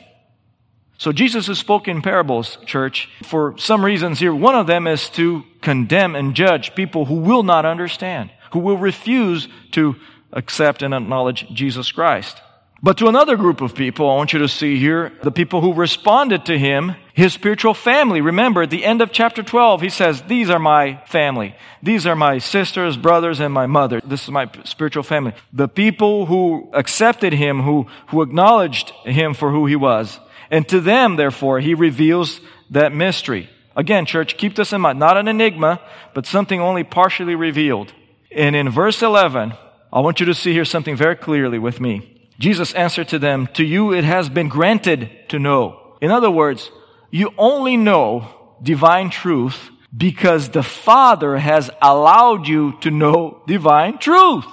So 0.98 1.12
Jesus 1.12 1.46
has 1.46 1.60
spoken 1.60 2.02
parables, 2.02 2.58
church, 2.66 3.08
for 3.22 3.56
some 3.56 3.84
reasons 3.84 4.18
here. 4.18 4.34
One 4.34 4.56
of 4.56 4.66
them 4.66 4.88
is 4.88 5.08
to 5.10 5.44
condemn 5.62 6.16
and 6.16 6.34
judge 6.34 6.74
people 6.74 7.04
who 7.04 7.14
will 7.14 7.44
not 7.44 7.64
understand, 7.64 8.32
who 8.52 8.58
will 8.58 8.76
refuse 8.76 9.48
to 9.72 9.94
accept 10.32 10.82
and 10.82 10.92
acknowledge 10.92 11.48
Jesus 11.50 11.92
Christ. 11.92 12.42
But 12.80 12.98
to 12.98 13.08
another 13.08 13.36
group 13.36 13.60
of 13.60 13.74
people, 13.74 14.08
I 14.08 14.16
want 14.16 14.32
you 14.32 14.38
to 14.40 14.48
see 14.48 14.78
here 14.78 15.12
the 15.22 15.32
people 15.32 15.60
who 15.60 15.72
responded 15.72 16.46
to 16.46 16.58
him, 16.58 16.94
his 17.12 17.32
spiritual 17.32 17.74
family. 17.74 18.20
Remember, 18.20 18.62
at 18.62 18.70
the 18.70 18.84
end 18.84 19.00
of 19.00 19.10
chapter 19.10 19.42
12, 19.42 19.80
he 19.80 19.88
says, 19.88 20.22
These 20.22 20.48
are 20.48 20.60
my 20.60 21.02
family. 21.06 21.56
These 21.82 22.06
are 22.06 22.14
my 22.14 22.38
sisters, 22.38 22.96
brothers, 22.96 23.40
and 23.40 23.52
my 23.52 23.66
mother. 23.66 24.00
This 24.04 24.22
is 24.22 24.30
my 24.30 24.48
spiritual 24.64 25.02
family. 25.02 25.34
The 25.52 25.66
people 25.66 26.26
who 26.26 26.70
accepted 26.72 27.32
him, 27.32 27.62
who, 27.62 27.86
who 28.08 28.22
acknowledged 28.22 28.90
him 29.04 29.34
for 29.34 29.50
who 29.50 29.66
he 29.66 29.76
was. 29.76 30.20
And 30.50 30.68
to 30.68 30.80
them, 30.80 31.16
therefore, 31.16 31.60
he 31.60 31.74
reveals 31.74 32.40
that 32.70 32.92
mystery. 32.92 33.50
Again, 33.76 34.06
church, 34.06 34.36
keep 34.36 34.56
this 34.56 34.72
in 34.72 34.80
mind. 34.80 34.98
Not 34.98 35.16
an 35.16 35.28
enigma, 35.28 35.80
but 36.14 36.26
something 36.26 36.60
only 36.60 36.84
partially 36.84 37.34
revealed. 37.34 37.92
And 38.30 38.56
in 38.56 38.68
verse 38.70 39.02
11, 39.02 39.54
I 39.92 40.00
want 40.00 40.20
you 40.20 40.26
to 40.26 40.34
see 40.34 40.52
here 40.52 40.64
something 40.64 40.96
very 40.96 41.16
clearly 41.16 41.58
with 41.58 41.80
me. 41.80 42.28
Jesus 42.38 42.72
answered 42.74 43.08
to 43.08 43.18
them, 43.18 43.48
To 43.54 43.64
you 43.64 43.92
it 43.92 44.04
has 44.04 44.28
been 44.28 44.48
granted 44.48 45.10
to 45.28 45.38
know. 45.38 45.96
In 46.00 46.10
other 46.10 46.30
words, 46.30 46.70
you 47.10 47.32
only 47.38 47.76
know 47.76 48.56
divine 48.62 49.10
truth 49.10 49.70
because 49.96 50.50
the 50.50 50.62
Father 50.62 51.38
has 51.38 51.70
allowed 51.80 52.46
you 52.46 52.78
to 52.80 52.90
know 52.90 53.42
divine 53.46 53.98
truth. 53.98 54.44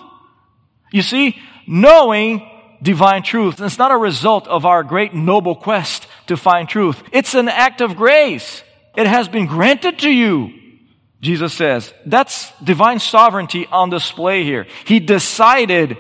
You 0.91 1.01
see, 1.01 1.38
knowing 1.67 2.49
divine 2.86 3.24
truth 3.24 3.60
It's 3.60 3.80
not 3.80 3.91
a 3.91 3.98
result 3.98 4.48
of 4.48 4.65
our 4.65 4.84
great 4.84 5.13
noble 5.13 5.56
quest 5.56 6.08
to 6.28 6.38
find 6.38 6.69
truth. 6.69 7.04
It's 7.12 7.34
an 7.34 7.50
act 7.50 7.82
of 7.82 7.95
grace. 7.98 8.63
It 8.95 9.08
has 9.08 9.28
been 9.28 9.48
granted 9.48 10.00
to 10.00 10.10
you. 10.10 10.54
Jesus 11.19 11.54
says, 11.54 11.93
that's 12.06 12.54
divine 12.62 13.00
sovereignty 13.00 13.67
on 13.71 13.89
display 13.89 14.43
here. 14.43 14.67
He 14.86 15.00
decided 15.00 15.98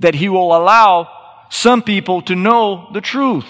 that 0.00 0.14
he 0.14 0.28
will 0.28 0.54
allow 0.54 1.08
some 1.48 1.82
people 1.82 2.20
to 2.22 2.34
know 2.36 2.90
the 2.92 3.00
truth. 3.00 3.46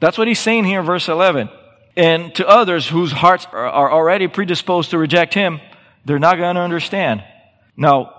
That's 0.00 0.16
what 0.16 0.28
he's 0.28 0.38
saying 0.38 0.64
here 0.64 0.80
in 0.80 0.86
verse 0.86 1.08
11. 1.08 1.48
And 1.96 2.34
to 2.36 2.46
others 2.46 2.88
whose 2.88 3.10
hearts 3.10 3.46
are 3.52 3.90
already 3.90 4.28
predisposed 4.28 4.90
to 4.90 4.98
reject 4.98 5.34
him, 5.34 5.60
they're 6.04 6.18
not 6.20 6.38
going 6.38 6.54
to 6.54 6.62
understand. 6.62 7.24
Now, 7.76 8.13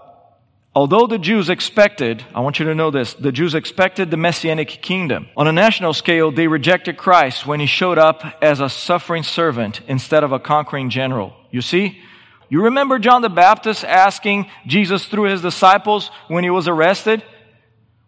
although 0.76 1.08
the 1.08 1.18
Jews 1.18 1.50
expected, 1.50 2.24
I 2.36 2.42
want 2.42 2.60
you 2.60 2.66
to 2.66 2.76
know 2.76 2.92
this, 2.92 3.14
the 3.14 3.32
Jews 3.32 3.56
expected 3.56 4.12
the 4.12 4.18
messianic 4.18 4.68
kingdom. 4.82 5.30
On 5.38 5.48
a 5.48 5.52
national 5.52 5.94
scale, 5.94 6.32
they 6.32 6.48
rejected 6.48 6.98
Christ 6.98 7.48
when 7.48 7.60
he 7.60 7.66
showed 7.66 7.98
up 7.98 8.24
as 8.42 8.60
a 8.60 8.70
suffering 8.70 9.24
servant 9.24 9.82
instead 9.88 10.24
of 10.24 10.32
a 10.32 10.40
conquering 10.40 10.90
general. 10.90 11.34
You 11.50 11.62
see? 11.62 12.02
You 12.50 12.66
remember 12.66 13.00
John 13.00 13.22
the 13.22 13.30
Baptist 13.30 13.84
asking 13.84 14.48
Jesus 14.68 15.06
through 15.06 15.30
his 15.30 15.42
disciples 15.42 16.12
when 16.28 16.44
he 16.44 16.50
was 16.50 16.68
arrested? 16.68 17.24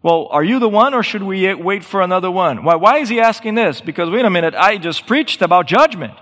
Well, 0.02 0.28
are 0.30 0.44
you 0.44 0.60
the 0.60 0.68
one 0.68 0.94
or 0.94 1.02
should 1.02 1.22
we 1.22 1.52
wait 1.54 1.84
for 1.84 2.02
another 2.02 2.30
one? 2.30 2.62
Why, 2.62 2.76
why 2.76 2.98
is 2.98 3.08
he 3.08 3.20
asking 3.20 3.56
this? 3.56 3.80
Because 3.80 4.10
wait 4.10 4.24
a 4.24 4.30
minute, 4.30 4.54
I 4.54 4.78
just 4.78 5.06
preached 5.06 5.42
about 5.42 5.66
judgment. 5.66 6.14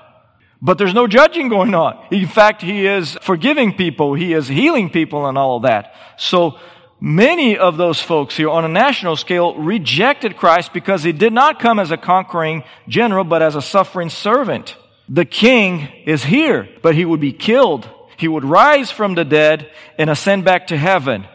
But 0.62 0.78
there's 0.78 0.94
no 0.94 1.06
judging 1.06 1.48
going 1.48 1.74
on. 1.74 2.02
In 2.10 2.26
fact, 2.26 2.62
he 2.62 2.86
is 2.86 3.16
forgiving 3.20 3.74
people. 3.74 4.14
He 4.14 4.32
is 4.32 4.48
healing 4.48 4.90
people 4.90 5.26
and 5.26 5.36
all 5.36 5.56
of 5.56 5.62
that. 5.62 5.94
So 6.16 6.58
many 7.00 7.58
of 7.58 7.76
those 7.76 8.00
folks 8.00 8.36
here 8.36 8.48
on 8.48 8.64
a 8.64 8.68
national 8.68 9.16
scale 9.16 9.54
rejected 9.54 10.36
Christ 10.36 10.72
because 10.72 11.02
he 11.02 11.12
did 11.12 11.32
not 11.32 11.60
come 11.60 11.78
as 11.78 11.90
a 11.90 11.96
conquering 11.96 12.64
general, 12.88 13.24
but 13.24 13.42
as 13.42 13.54
a 13.54 13.62
suffering 13.62 14.08
servant. 14.08 14.76
The 15.08 15.26
king 15.26 15.88
is 16.06 16.24
here, 16.24 16.68
but 16.82 16.94
he 16.94 17.04
would 17.04 17.20
be 17.20 17.32
killed. 17.32 17.88
He 18.16 18.28
would 18.28 18.44
rise 18.44 18.90
from 18.90 19.14
the 19.14 19.24
dead 19.24 19.70
and 19.98 20.08
ascend 20.08 20.44
back 20.44 20.68
to 20.68 20.76
heaven 20.76 21.26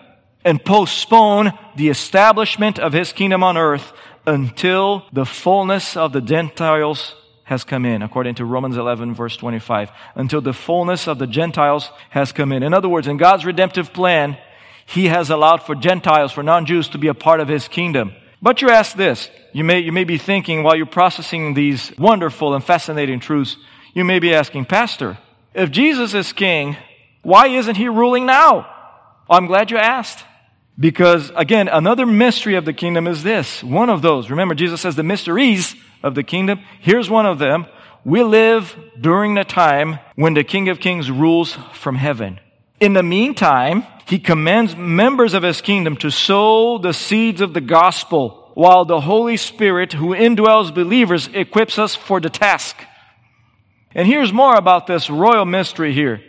and 0.44 0.66
postpone 0.66 1.54
the 1.76 1.90
establishment 1.90 2.80
of 2.80 2.94
his 2.94 3.14
kingdom 3.14 3.44
on 3.44 3.56
earth 3.56 3.94
until 4.26 5.06
the 5.14 5.26
fullness 5.26 5.96
of 5.96 6.12
the 6.12 6.22
Gentiles 6.22 7.16
has 7.52 7.66
come 7.66 7.86
in, 7.86 8.02
according 8.02 8.34
to 8.36 8.46
Romans 8.46 8.78
11, 8.78 9.14
verse 9.14 9.36
25. 9.36 9.92
Until 10.16 10.40
the 10.40 10.54
fullness 10.54 11.06
of 11.06 11.20
the 11.20 11.28
Gentiles 11.28 11.92
has 12.10 12.32
come 12.32 12.54
in. 12.54 12.64
In 12.64 12.74
other 12.74 12.88
words, 12.88 13.08
in 13.08 13.18
God's 13.18 13.46
redemptive 13.46 13.92
plan, 13.92 14.38
He 14.86 15.08
has 15.08 15.30
allowed 15.30 15.62
for 15.62 15.76
Gentiles, 15.76 16.32
for 16.32 16.44
non-Jews 16.44 16.88
to 16.90 16.98
be 16.98 17.10
a 17.10 17.14
part 17.14 17.42
of 17.42 17.50
His 17.50 17.68
kingdom. 17.68 18.14
But 18.42 18.62
you 18.62 18.70
ask 18.70 18.96
this. 18.96 19.30
You 19.52 19.66
may, 19.66 19.80
you 19.80 19.92
may 19.92 20.06
be 20.06 20.18
thinking 20.18 20.64
while 20.64 20.78
you're 20.78 20.86
processing 20.86 21.54
these 21.54 21.92
wonderful 21.98 22.56
and 22.56 22.64
fascinating 22.64 23.20
truths, 23.20 23.58
you 23.94 24.06
may 24.06 24.20
be 24.20 24.34
asking, 24.34 24.64
Pastor, 24.64 25.18
if 25.54 25.72
Jesus 25.72 26.14
is 26.14 26.32
king, 26.32 26.78
why 27.22 27.48
isn't 27.48 27.76
he 27.76 27.90
ruling 27.90 28.26
now? 28.26 28.66
I'm 29.30 29.48
glad 29.48 29.72
you 29.72 29.78
asked. 29.78 30.24
Because 30.80 31.30
again, 31.36 31.68
another 31.68 32.06
mystery 32.06 32.56
of 32.56 32.64
the 32.64 32.72
kingdom 32.72 33.08
is 33.08 33.24
this. 33.24 33.62
One 33.62 33.90
of 33.90 34.02
those. 34.02 34.30
Remember, 34.30 34.56
Jesus 34.56 34.80
says 34.80 34.96
the 34.96 35.04
mysteries 35.04 35.76
of 36.04 36.16
the 36.16 36.24
kingdom. 36.24 36.60
Here's 36.80 37.10
one 37.10 37.26
of 37.26 37.40
them. 37.40 37.66
We 38.04 38.24
live 38.24 38.76
during 39.00 39.36
the 39.36 39.44
time 39.44 40.00
when 40.16 40.34
the 40.34 40.44
King 40.44 40.70
of 40.70 40.80
Kings 40.80 41.12
rules 41.12 41.58
from 41.74 41.96
heaven. 41.96 42.40
In 42.80 42.94
the 42.94 43.04
meantime, 43.04 43.86
he 44.08 44.18
commands 44.18 44.76
members 44.76 45.34
of 45.34 45.44
his 45.44 45.62
kingdom 45.62 45.96
to 45.98 46.10
sow 46.10 46.80
the 46.80 46.94
seeds 46.94 47.42
of 47.42 47.54
the 47.54 47.62
gospel 47.62 48.52
while 48.56 48.86
the 48.86 49.02
Holy 49.02 49.38
Spirit 49.38 49.94
who 49.94 50.16
indwells 50.16 50.74
believers 50.74 51.30
equips 51.34 51.78
us 51.78 51.96
for 51.96 52.20
the 52.20 52.30
task. 52.30 52.76
And 53.94 54.08
here's 54.08 54.34
more 54.34 54.56
about 54.56 54.88
this 54.88 55.10
royal 55.10 55.46
mystery 55.46 55.94
here. 55.94 56.22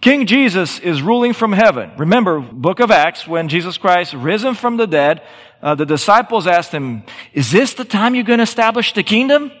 King 0.00 0.26
Jesus 0.26 0.78
is 0.80 1.00
ruling 1.00 1.32
from 1.32 1.52
heaven. 1.52 1.92
Remember, 1.96 2.40
book 2.40 2.80
of 2.80 2.90
Acts, 2.90 3.26
when 3.26 3.48
Jesus 3.48 3.78
Christ 3.78 4.14
risen 4.14 4.54
from 4.54 4.76
the 4.76 4.86
dead, 4.86 5.22
uh, 5.62 5.74
the 5.74 5.86
disciples 5.86 6.46
asked 6.46 6.72
him, 6.72 7.04
is 7.32 7.50
this 7.50 7.74
the 7.74 7.84
time 7.84 8.14
you're 8.14 8.24
going 8.24 8.38
to 8.38 8.44
establish 8.44 8.92
the 8.92 9.02
kingdom? 9.02 9.52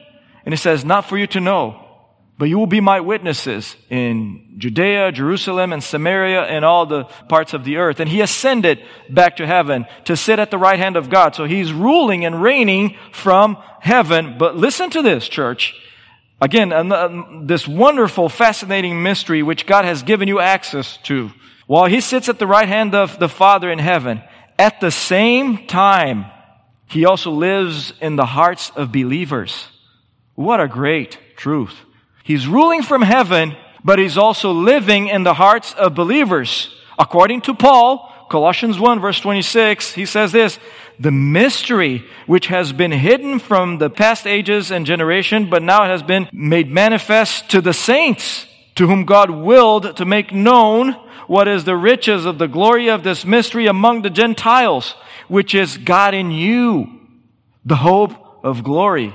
And 0.44 0.52
he 0.52 0.56
says, 0.56 0.84
not 0.84 1.08
for 1.08 1.16
you 1.16 1.26
to 1.28 1.40
know, 1.40 1.78
but 2.38 2.46
you 2.46 2.58
will 2.58 2.66
be 2.66 2.80
my 2.80 3.00
witnesses 3.00 3.76
in 3.88 4.56
Judea, 4.58 5.12
Jerusalem, 5.12 5.72
and 5.72 5.82
Samaria, 5.82 6.42
and 6.42 6.64
all 6.64 6.86
the 6.86 7.04
parts 7.28 7.54
of 7.54 7.64
the 7.64 7.76
earth. 7.76 8.00
And 8.00 8.10
he 8.10 8.20
ascended 8.20 8.82
back 9.08 9.36
to 9.36 9.46
heaven 9.46 9.86
to 10.06 10.16
sit 10.16 10.40
at 10.40 10.50
the 10.50 10.58
right 10.58 10.78
hand 10.78 10.96
of 10.96 11.08
God. 11.08 11.36
So 11.36 11.44
he's 11.44 11.72
ruling 11.72 12.24
and 12.24 12.42
reigning 12.42 12.96
from 13.12 13.56
heaven. 13.80 14.36
But 14.38 14.56
listen 14.56 14.90
to 14.90 15.02
this, 15.02 15.28
church. 15.28 15.74
Again, 16.40 17.46
this 17.46 17.68
wonderful, 17.68 18.28
fascinating 18.28 19.00
mystery 19.04 19.44
which 19.44 19.64
God 19.64 19.84
has 19.84 20.02
given 20.02 20.26
you 20.26 20.40
access 20.40 20.96
to. 21.04 21.30
While 21.68 21.86
He 21.86 22.00
sits 22.00 22.28
at 22.28 22.40
the 22.40 22.46
right 22.48 22.66
hand 22.66 22.96
of 22.96 23.20
the 23.20 23.28
Father 23.28 23.70
in 23.70 23.78
heaven, 23.78 24.22
at 24.62 24.80
the 24.80 24.92
same 24.92 25.66
time, 25.66 26.26
He 26.86 27.04
also 27.04 27.32
lives 27.32 27.92
in 28.00 28.14
the 28.14 28.26
hearts 28.26 28.70
of 28.76 28.92
believers. 28.92 29.66
What 30.36 30.60
a 30.60 30.68
great 30.68 31.18
truth. 31.36 31.74
He's 32.22 32.46
ruling 32.46 32.82
from 32.82 33.02
heaven, 33.02 33.56
but 33.82 33.98
He's 33.98 34.16
also 34.16 34.52
living 34.52 35.08
in 35.08 35.24
the 35.24 35.34
hearts 35.34 35.74
of 35.74 35.96
believers. 35.96 36.70
According 36.96 37.40
to 37.42 37.54
Paul, 37.54 38.08
Colossians 38.30 38.78
1 38.78 39.00
verse 39.00 39.18
26, 39.18 39.92
he 39.94 40.06
says 40.06 40.30
this, 40.30 40.60
the 41.00 41.10
mystery 41.10 42.04
which 42.26 42.46
has 42.46 42.72
been 42.72 42.92
hidden 42.92 43.40
from 43.40 43.78
the 43.78 43.90
past 43.90 44.26
ages 44.26 44.70
and 44.70 44.86
generation, 44.86 45.50
but 45.50 45.62
now 45.62 45.84
it 45.84 45.88
has 45.88 46.04
been 46.04 46.28
made 46.32 46.70
manifest 46.70 47.50
to 47.50 47.60
the 47.60 47.72
saints, 47.72 48.46
to 48.74 48.86
whom 48.86 49.04
God 49.04 49.30
willed 49.30 49.96
to 49.96 50.04
make 50.04 50.32
known 50.32 50.92
what 51.26 51.48
is 51.48 51.64
the 51.64 51.76
riches 51.76 52.24
of 52.24 52.38
the 52.38 52.48
glory 52.48 52.88
of 52.88 53.04
this 53.04 53.24
mystery 53.24 53.66
among 53.66 54.02
the 54.02 54.10
Gentiles, 54.10 54.94
which 55.28 55.54
is 55.54 55.78
God 55.78 56.14
in 56.14 56.30
you, 56.30 57.00
the 57.64 57.76
hope 57.76 58.12
of 58.44 58.64
glory. 58.64 59.14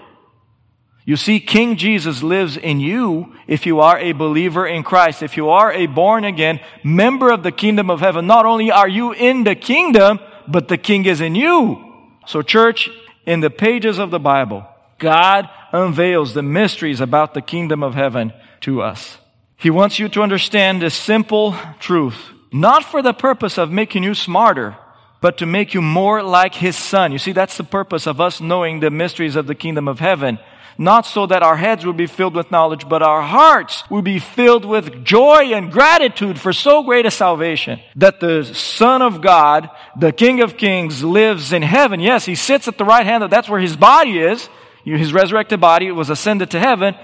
You 1.05 1.15
see, 1.15 1.39
King 1.39 1.77
Jesus 1.77 2.21
lives 2.21 2.57
in 2.57 2.81
you 2.81 3.33
if 3.47 3.65
you 3.65 3.79
are 3.79 3.97
a 3.97 4.11
believer 4.11 4.67
in 4.67 4.83
Christ. 4.83 5.23
If 5.23 5.37
you 5.37 5.49
are 5.49 5.71
a 5.71 5.85
born 5.85 6.25
again 6.25 6.59
member 6.83 7.31
of 7.31 7.43
the 7.43 7.51
kingdom 7.51 7.89
of 7.89 8.01
heaven, 8.01 8.27
not 8.27 8.45
only 8.45 8.71
are 8.71 8.89
you 8.89 9.13
in 9.13 9.45
the 9.45 9.55
kingdom, 9.55 10.19
but 10.49 10.67
the 10.67 10.77
king 10.77 11.05
is 11.05 11.21
in 11.21 11.33
you. 11.33 11.93
So 12.25 12.41
church, 12.41 12.89
in 13.25 13.39
the 13.39 13.49
pages 13.49 13.99
of 13.99 14.11
the 14.11 14.19
Bible, 14.19 14.67
God 14.99 15.49
unveils 15.71 16.33
the 16.33 16.43
mysteries 16.43 16.99
about 16.99 17.33
the 17.33 17.41
kingdom 17.41 17.83
of 17.83 17.93
heaven 17.93 18.33
to 18.61 18.81
us. 18.81 19.17
He 19.57 19.69
wants 19.69 19.99
you 19.99 20.07
to 20.09 20.21
understand 20.21 20.81
this 20.81 20.95
simple 20.95 21.55
truth, 21.79 22.17
not 22.51 22.83
for 22.83 23.01
the 23.01 23.13
purpose 23.13 23.57
of 23.57 23.71
making 23.71 24.03
you 24.03 24.13
smarter, 24.13 24.77
but 25.19 25.37
to 25.39 25.45
make 25.45 25.73
you 25.73 25.81
more 25.81 26.21
like 26.21 26.55
his 26.55 26.75
son. 26.75 27.11
You 27.11 27.17
see, 27.17 27.31
that's 27.31 27.57
the 27.57 27.63
purpose 27.63 28.05
of 28.05 28.21
us 28.21 28.39
knowing 28.39 28.79
the 28.79 28.91
mysteries 28.91 29.35
of 29.35 29.47
the 29.47 29.55
kingdom 29.55 29.87
of 29.87 29.99
heaven 29.99 30.39
not 30.77 31.05
so 31.05 31.25
that 31.25 31.43
our 31.43 31.57
heads 31.57 31.85
will 31.85 31.93
be 31.93 32.05
filled 32.05 32.35
with 32.35 32.51
knowledge, 32.51 32.87
but 32.87 33.01
our 33.01 33.21
hearts 33.21 33.83
will 33.89 34.01
be 34.01 34.19
filled 34.19 34.63
with 34.63 35.03
joy 35.03 35.53
and 35.53 35.71
gratitude 35.71 36.39
for 36.39 36.53
so 36.53 36.83
great 36.83 37.05
a 37.05 37.11
salvation 37.11 37.79
that 37.95 38.19
the 38.19 38.43
Son 38.43 39.01
of 39.01 39.21
God, 39.21 39.69
the 39.97 40.11
King 40.11 40.41
of 40.41 40.57
Kings, 40.57 41.03
lives 41.03 41.51
in 41.51 41.63
heaven. 41.63 41.99
Yes, 41.99 42.25
he 42.25 42.35
sits 42.35 42.67
at 42.67 42.77
the 42.77 42.85
right 42.85 43.05
hand 43.05 43.23
of, 43.23 43.31
that's 43.31 43.49
where 43.49 43.59
his 43.59 43.75
body 43.75 44.19
is. 44.19 44.49
His 44.83 45.11
resurrected 45.11 45.59
body 45.59 45.91
was 45.91 46.09
ascended 46.09 46.51
to 46.51 46.59
heaven, 46.59 46.95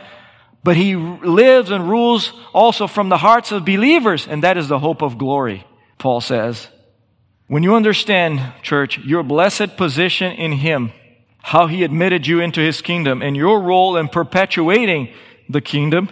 but 0.64 0.78
he 0.78 0.96
lives 0.96 1.72
and 1.72 1.90
rules 1.90 2.32
also 2.54 2.88
from 2.88 3.10
the 3.10 3.18
hearts 3.18 3.52
of 3.52 3.66
believers, 3.66 4.28
and 4.28 4.44
that 4.44 4.58
is 4.58 4.68
the 4.68 4.80
hope 4.80 5.02
of 5.02 5.18
glory, 5.18 5.66
Paul 5.98 6.22
says. 6.22 6.68
When 7.48 7.64
you 7.64 7.76
understand, 7.76 8.42
church, 8.62 8.98
your 9.00 9.24
blessed 9.24 9.76
position 9.76 10.32
in 10.32 10.54
him, 10.54 10.92
how 11.40 11.68
he 11.68 11.84
admitted 11.84 12.26
you 12.26 12.40
into 12.40 12.62
his 12.62 12.82
kingdom 12.82 13.22
and 13.22 13.36
your 13.36 13.60
role 13.62 13.98
in 13.98 14.08
perpetuating 14.08 15.14
the 15.50 15.62
kingdom, 15.62 16.10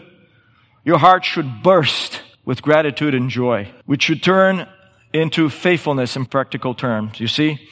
your 0.83 0.97
heart 0.97 1.23
should 1.23 1.63
burst 1.63 2.21
with 2.43 2.61
gratitude 2.61 3.15
and 3.15 3.29
joy, 3.29 3.71
which 3.85 4.03
should 4.03 4.21
turn 4.21 4.67
into 5.13 5.49
faithfulness 5.49 6.17
in 6.17 6.25
practical 6.25 6.73
terms. 6.73 7.19
You 7.19 7.27
see, 7.27 7.69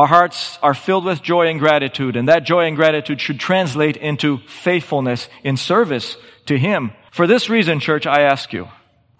our 0.00 0.06
hearts 0.06 0.58
are 0.62 0.72
filled 0.72 1.04
with 1.04 1.20
joy 1.20 1.48
and 1.48 1.60
gratitude, 1.60 2.16
and 2.16 2.26
that 2.28 2.44
joy 2.44 2.64
and 2.64 2.74
gratitude 2.74 3.20
should 3.20 3.38
translate 3.38 3.98
into 3.98 4.38
faithfulness 4.46 5.28
in 5.44 5.58
service 5.58 6.16
to 6.46 6.58
Him. 6.58 6.92
For 7.10 7.26
this 7.26 7.50
reason, 7.50 7.80
church, 7.80 8.06
I 8.06 8.22
ask 8.22 8.50
you, 8.50 8.68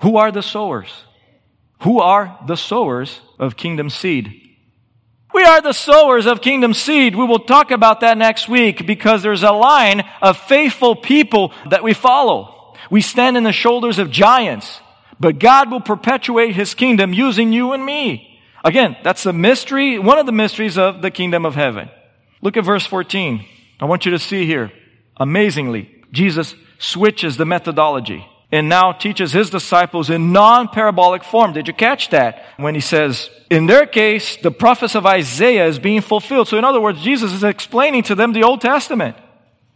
who 0.01 0.17
are 0.17 0.33
the 0.33 0.43
sowers? 0.43 0.91
Who 1.83 2.01
are 2.01 2.39
the 2.47 2.57
sowers 2.57 3.21
of 3.39 3.59
kingdom 3.59 3.91
seed? 3.91 4.33
We 5.35 5.45
are 5.45 5.61
the 5.61 5.75
sowers 5.75 6.25
of 6.25 6.41
kingdom 6.41 6.73
seed. 6.73 7.15
We 7.15 7.27
will 7.27 7.41
talk 7.41 7.73
about 7.73 8.01
that 8.01 8.17
next 8.17 8.49
week 8.49 8.87
because 8.87 9.23
there's 9.23 9.43
a 9.43 9.53
line 9.53 10.03
of 10.23 10.39
faithful 10.39 10.97
people 10.97 11.53
that 11.69 11.83
we 11.83 11.93
follow. 11.93 12.75
We 12.91 13.03
stand 13.03 13.37
in 13.37 13.45
the 13.45 13.53
shoulders 13.53 13.99
of 13.99 14.11
giants, 14.11 14.81
but 15.21 15.39
God 15.39 15.71
will 15.71 15.83
perpetuate 15.83 16.55
his 16.55 16.73
kingdom 16.73 17.13
using 17.13 17.53
you 17.53 17.75
and 17.75 17.85
me. 17.85 18.30
Again, 18.65 18.97
that's 19.03 19.23
the 19.23 19.33
mystery, 19.33 19.99
one 19.99 20.19
of 20.19 20.27
the 20.27 20.33
mysteries 20.33 20.77
of 20.77 21.03
the 21.03 21.11
kingdom 21.11 21.47
of 21.47 21.55
heaven. 21.55 21.89
Look 22.43 22.57
at 22.57 22.65
verse 22.65 22.87
14. 22.87 23.45
I 23.81 23.85
want 23.87 24.05
you 24.05 24.13
to 24.13 24.19
see 24.19 24.47
here. 24.47 24.71
Amazingly, 25.17 26.05
Jesus 26.13 26.55
switches 26.79 27.37
the 27.37 27.47
methodology 27.47 28.27
and 28.53 28.69
now 28.69 28.93
teaches 28.93 29.33
his 29.33 29.49
disciples 29.49 30.11
in 30.11 30.33
non-parabolic 30.33 31.23
form. 31.23 31.53
Did 31.53 31.69
you 31.69 31.75
catch 31.75 32.11
that? 32.11 32.45
When 32.57 32.75
he 32.75 32.81
says, 32.81 33.31
in 33.49 33.67
their 33.67 33.87
case, 33.87 34.37
the 34.37 34.51
prophets 34.51 34.95
of 34.95 35.07
Isaiah 35.07 35.67
is 35.67 35.79
being 35.79 36.01
fulfilled. 36.01 36.49
So 36.49 36.59
in 36.59 36.65
other 36.65 36.81
words, 36.81 37.01
Jesus 37.01 37.33
is 37.33 37.45
explaining 37.45 38.03
to 38.05 38.15
them 38.15 38.33
the 38.33 38.43
Old 38.43 38.61
Testament. 38.61 39.17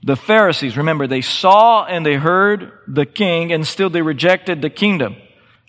The 0.02 0.16
Pharisees, 0.16 0.76
remember, 0.76 1.06
they 1.06 1.22
saw 1.22 1.84
and 1.84 2.04
they 2.04 2.16
heard 2.16 2.72
the 2.86 3.06
king 3.06 3.52
and 3.52 3.66
still 3.66 3.88
they 3.88 4.02
rejected 4.02 4.60
the 4.60 4.70
kingdom. 4.70 5.16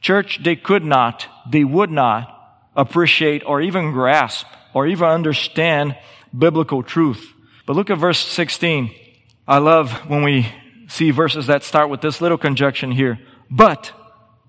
Church, 0.01 0.43
they 0.43 0.55
could 0.55 0.83
not, 0.83 1.27
they 1.49 1.63
would 1.63 1.91
not 1.91 2.34
appreciate 2.75 3.43
or 3.45 3.61
even 3.61 3.91
grasp 3.91 4.45
or 4.73 4.87
even 4.87 5.07
understand 5.07 5.97
biblical 6.37 6.83
truth. 6.83 7.33
But 7.65 7.75
look 7.75 7.89
at 7.89 7.97
verse 7.97 8.19
16. 8.19 8.93
I 9.47 9.57
love 9.59 9.91
when 10.09 10.23
we 10.23 10.47
see 10.87 11.11
verses 11.11 11.47
that 11.47 11.63
start 11.63 11.89
with 11.89 12.01
this 12.01 12.21
little 12.21 12.37
conjunction 12.37 12.91
here. 12.91 13.19
But 13.49 13.91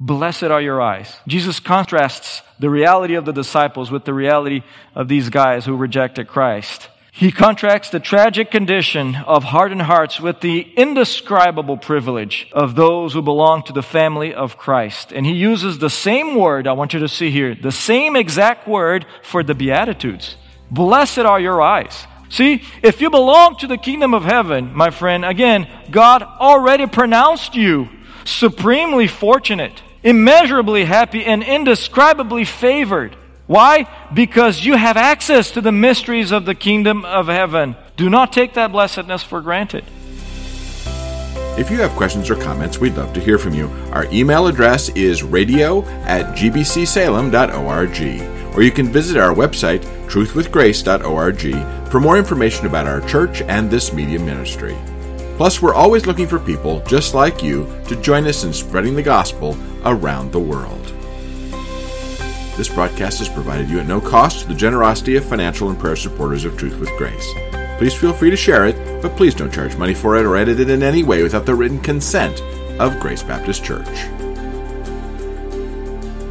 blessed 0.00 0.44
are 0.44 0.60
your 0.60 0.80
eyes. 0.80 1.14
Jesus 1.26 1.60
contrasts 1.60 2.42
the 2.58 2.70
reality 2.70 3.14
of 3.14 3.24
the 3.24 3.32
disciples 3.32 3.90
with 3.90 4.04
the 4.04 4.14
reality 4.14 4.62
of 4.94 5.08
these 5.08 5.28
guys 5.28 5.64
who 5.64 5.76
rejected 5.76 6.28
Christ. 6.28 6.88
He 7.18 7.32
contracts 7.32 7.88
the 7.88 7.98
tragic 7.98 8.50
condition 8.50 9.16
of 9.16 9.42
hardened 9.42 9.80
hearts 9.80 10.20
with 10.20 10.42
the 10.42 10.60
indescribable 10.76 11.78
privilege 11.78 12.46
of 12.52 12.74
those 12.74 13.14
who 13.14 13.22
belong 13.22 13.62
to 13.62 13.72
the 13.72 13.82
family 13.82 14.34
of 14.34 14.58
Christ. 14.58 15.12
And 15.14 15.24
he 15.24 15.32
uses 15.32 15.78
the 15.78 15.88
same 15.88 16.34
word, 16.34 16.66
I 16.66 16.72
want 16.72 16.92
you 16.92 17.00
to 17.00 17.08
see 17.08 17.30
here, 17.30 17.54
the 17.54 17.72
same 17.72 18.16
exact 18.16 18.68
word 18.68 19.06
for 19.22 19.42
the 19.42 19.54
Beatitudes. 19.54 20.36
Blessed 20.70 21.20
are 21.20 21.40
your 21.40 21.62
eyes. 21.62 22.06
See, 22.28 22.62
if 22.82 23.00
you 23.00 23.08
belong 23.08 23.56
to 23.60 23.66
the 23.66 23.78
kingdom 23.78 24.12
of 24.12 24.24
heaven, 24.24 24.74
my 24.74 24.90
friend, 24.90 25.24
again, 25.24 25.68
God 25.90 26.22
already 26.22 26.86
pronounced 26.86 27.54
you 27.54 27.88
supremely 28.26 29.06
fortunate, 29.06 29.82
immeasurably 30.02 30.84
happy, 30.84 31.24
and 31.24 31.42
indescribably 31.42 32.44
favored. 32.44 33.16
Why? 33.46 33.86
Because 34.12 34.64
you 34.64 34.76
have 34.76 34.96
access 34.96 35.52
to 35.52 35.60
the 35.60 35.72
mysteries 35.72 36.32
of 36.32 36.46
the 36.46 36.54
kingdom 36.54 37.04
of 37.04 37.28
heaven. 37.28 37.76
Do 37.96 38.10
not 38.10 38.32
take 38.32 38.54
that 38.54 38.72
blessedness 38.72 39.22
for 39.22 39.40
granted. 39.40 39.84
If 41.56 41.70
you 41.70 41.78
have 41.78 41.92
questions 41.92 42.28
or 42.28 42.36
comments, 42.36 42.78
we'd 42.78 42.96
love 42.96 43.14
to 43.14 43.20
hear 43.20 43.38
from 43.38 43.54
you. 43.54 43.68
Our 43.92 44.06
email 44.12 44.46
address 44.46 44.90
is 44.90 45.22
radio 45.22 45.82
at 46.04 46.36
gbcsalem.org, 46.36 48.54
or 48.54 48.62
you 48.62 48.70
can 48.70 48.92
visit 48.92 49.16
our 49.16 49.34
website, 49.34 49.82
truthwithgrace.org, 50.08 51.90
for 51.90 52.00
more 52.00 52.18
information 52.18 52.66
about 52.66 52.86
our 52.86 53.00
church 53.08 53.40
and 53.42 53.70
this 53.70 53.92
media 53.92 54.18
ministry. 54.18 54.76
Plus, 55.36 55.62
we're 55.62 55.74
always 55.74 56.06
looking 56.06 56.26
for 56.26 56.38
people 56.38 56.80
just 56.86 57.14
like 57.14 57.42
you 57.42 57.66
to 57.86 58.00
join 58.02 58.26
us 58.26 58.44
in 58.44 58.52
spreading 58.52 58.94
the 58.94 59.02
gospel 59.02 59.56
around 59.84 60.32
the 60.32 60.40
world. 60.40 60.95
This 62.56 62.70
broadcast 62.70 63.20
is 63.20 63.28
provided 63.28 63.68
you 63.68 63.80
at 63.80 63.86
no 63.86 64.00
cost 64.00 64.40
to 64.40 64.48
the 64.48 64.54
generosity 64.54 65.16
of 65.16 65.26
financial 65.26 65.68
and 65.68 65.78
prayer 65.78 65.94
supporters 65.94 66.46
of 66.46 66.56
Truth 66.56 66.80
with 66.80 66.88
Grace. 66.96 67.34
Please 67.76 67.92
feel 67.92 68.14
free 68.14 68.30
to 68.30 68.36
share 68.36 68.66
it, 68.66 69.02
but 69.02 69.14
please 69.14 69.34
don't 69.34 69.52
charge 69.52 69.76
money 69.76 69.92
for 69.92 70.16
it 70.16 70.24
or 70.24 70.36
edit 70.36 70.58
it 70.58 70.70
in 70.70 70.82
any 70.82 71.02
way 71.02 71.22
without 71.22 71.44
the 71.44 71.54
written 71.54 71.78
consent 71.78 72.40
of 72.80 72.98
Grace 72.98 73.22
Baptist 73.22 73.62
Church. 73.62 73.86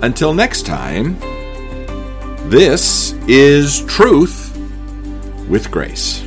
Until 0.02 0.34
next 0.34 0.66
time, 0.66 1.20
this 2.50 3.14
is 3.28 3.86
Truth 3.86 4.58
with 5.48 5.70
Grace. 5.70 6.25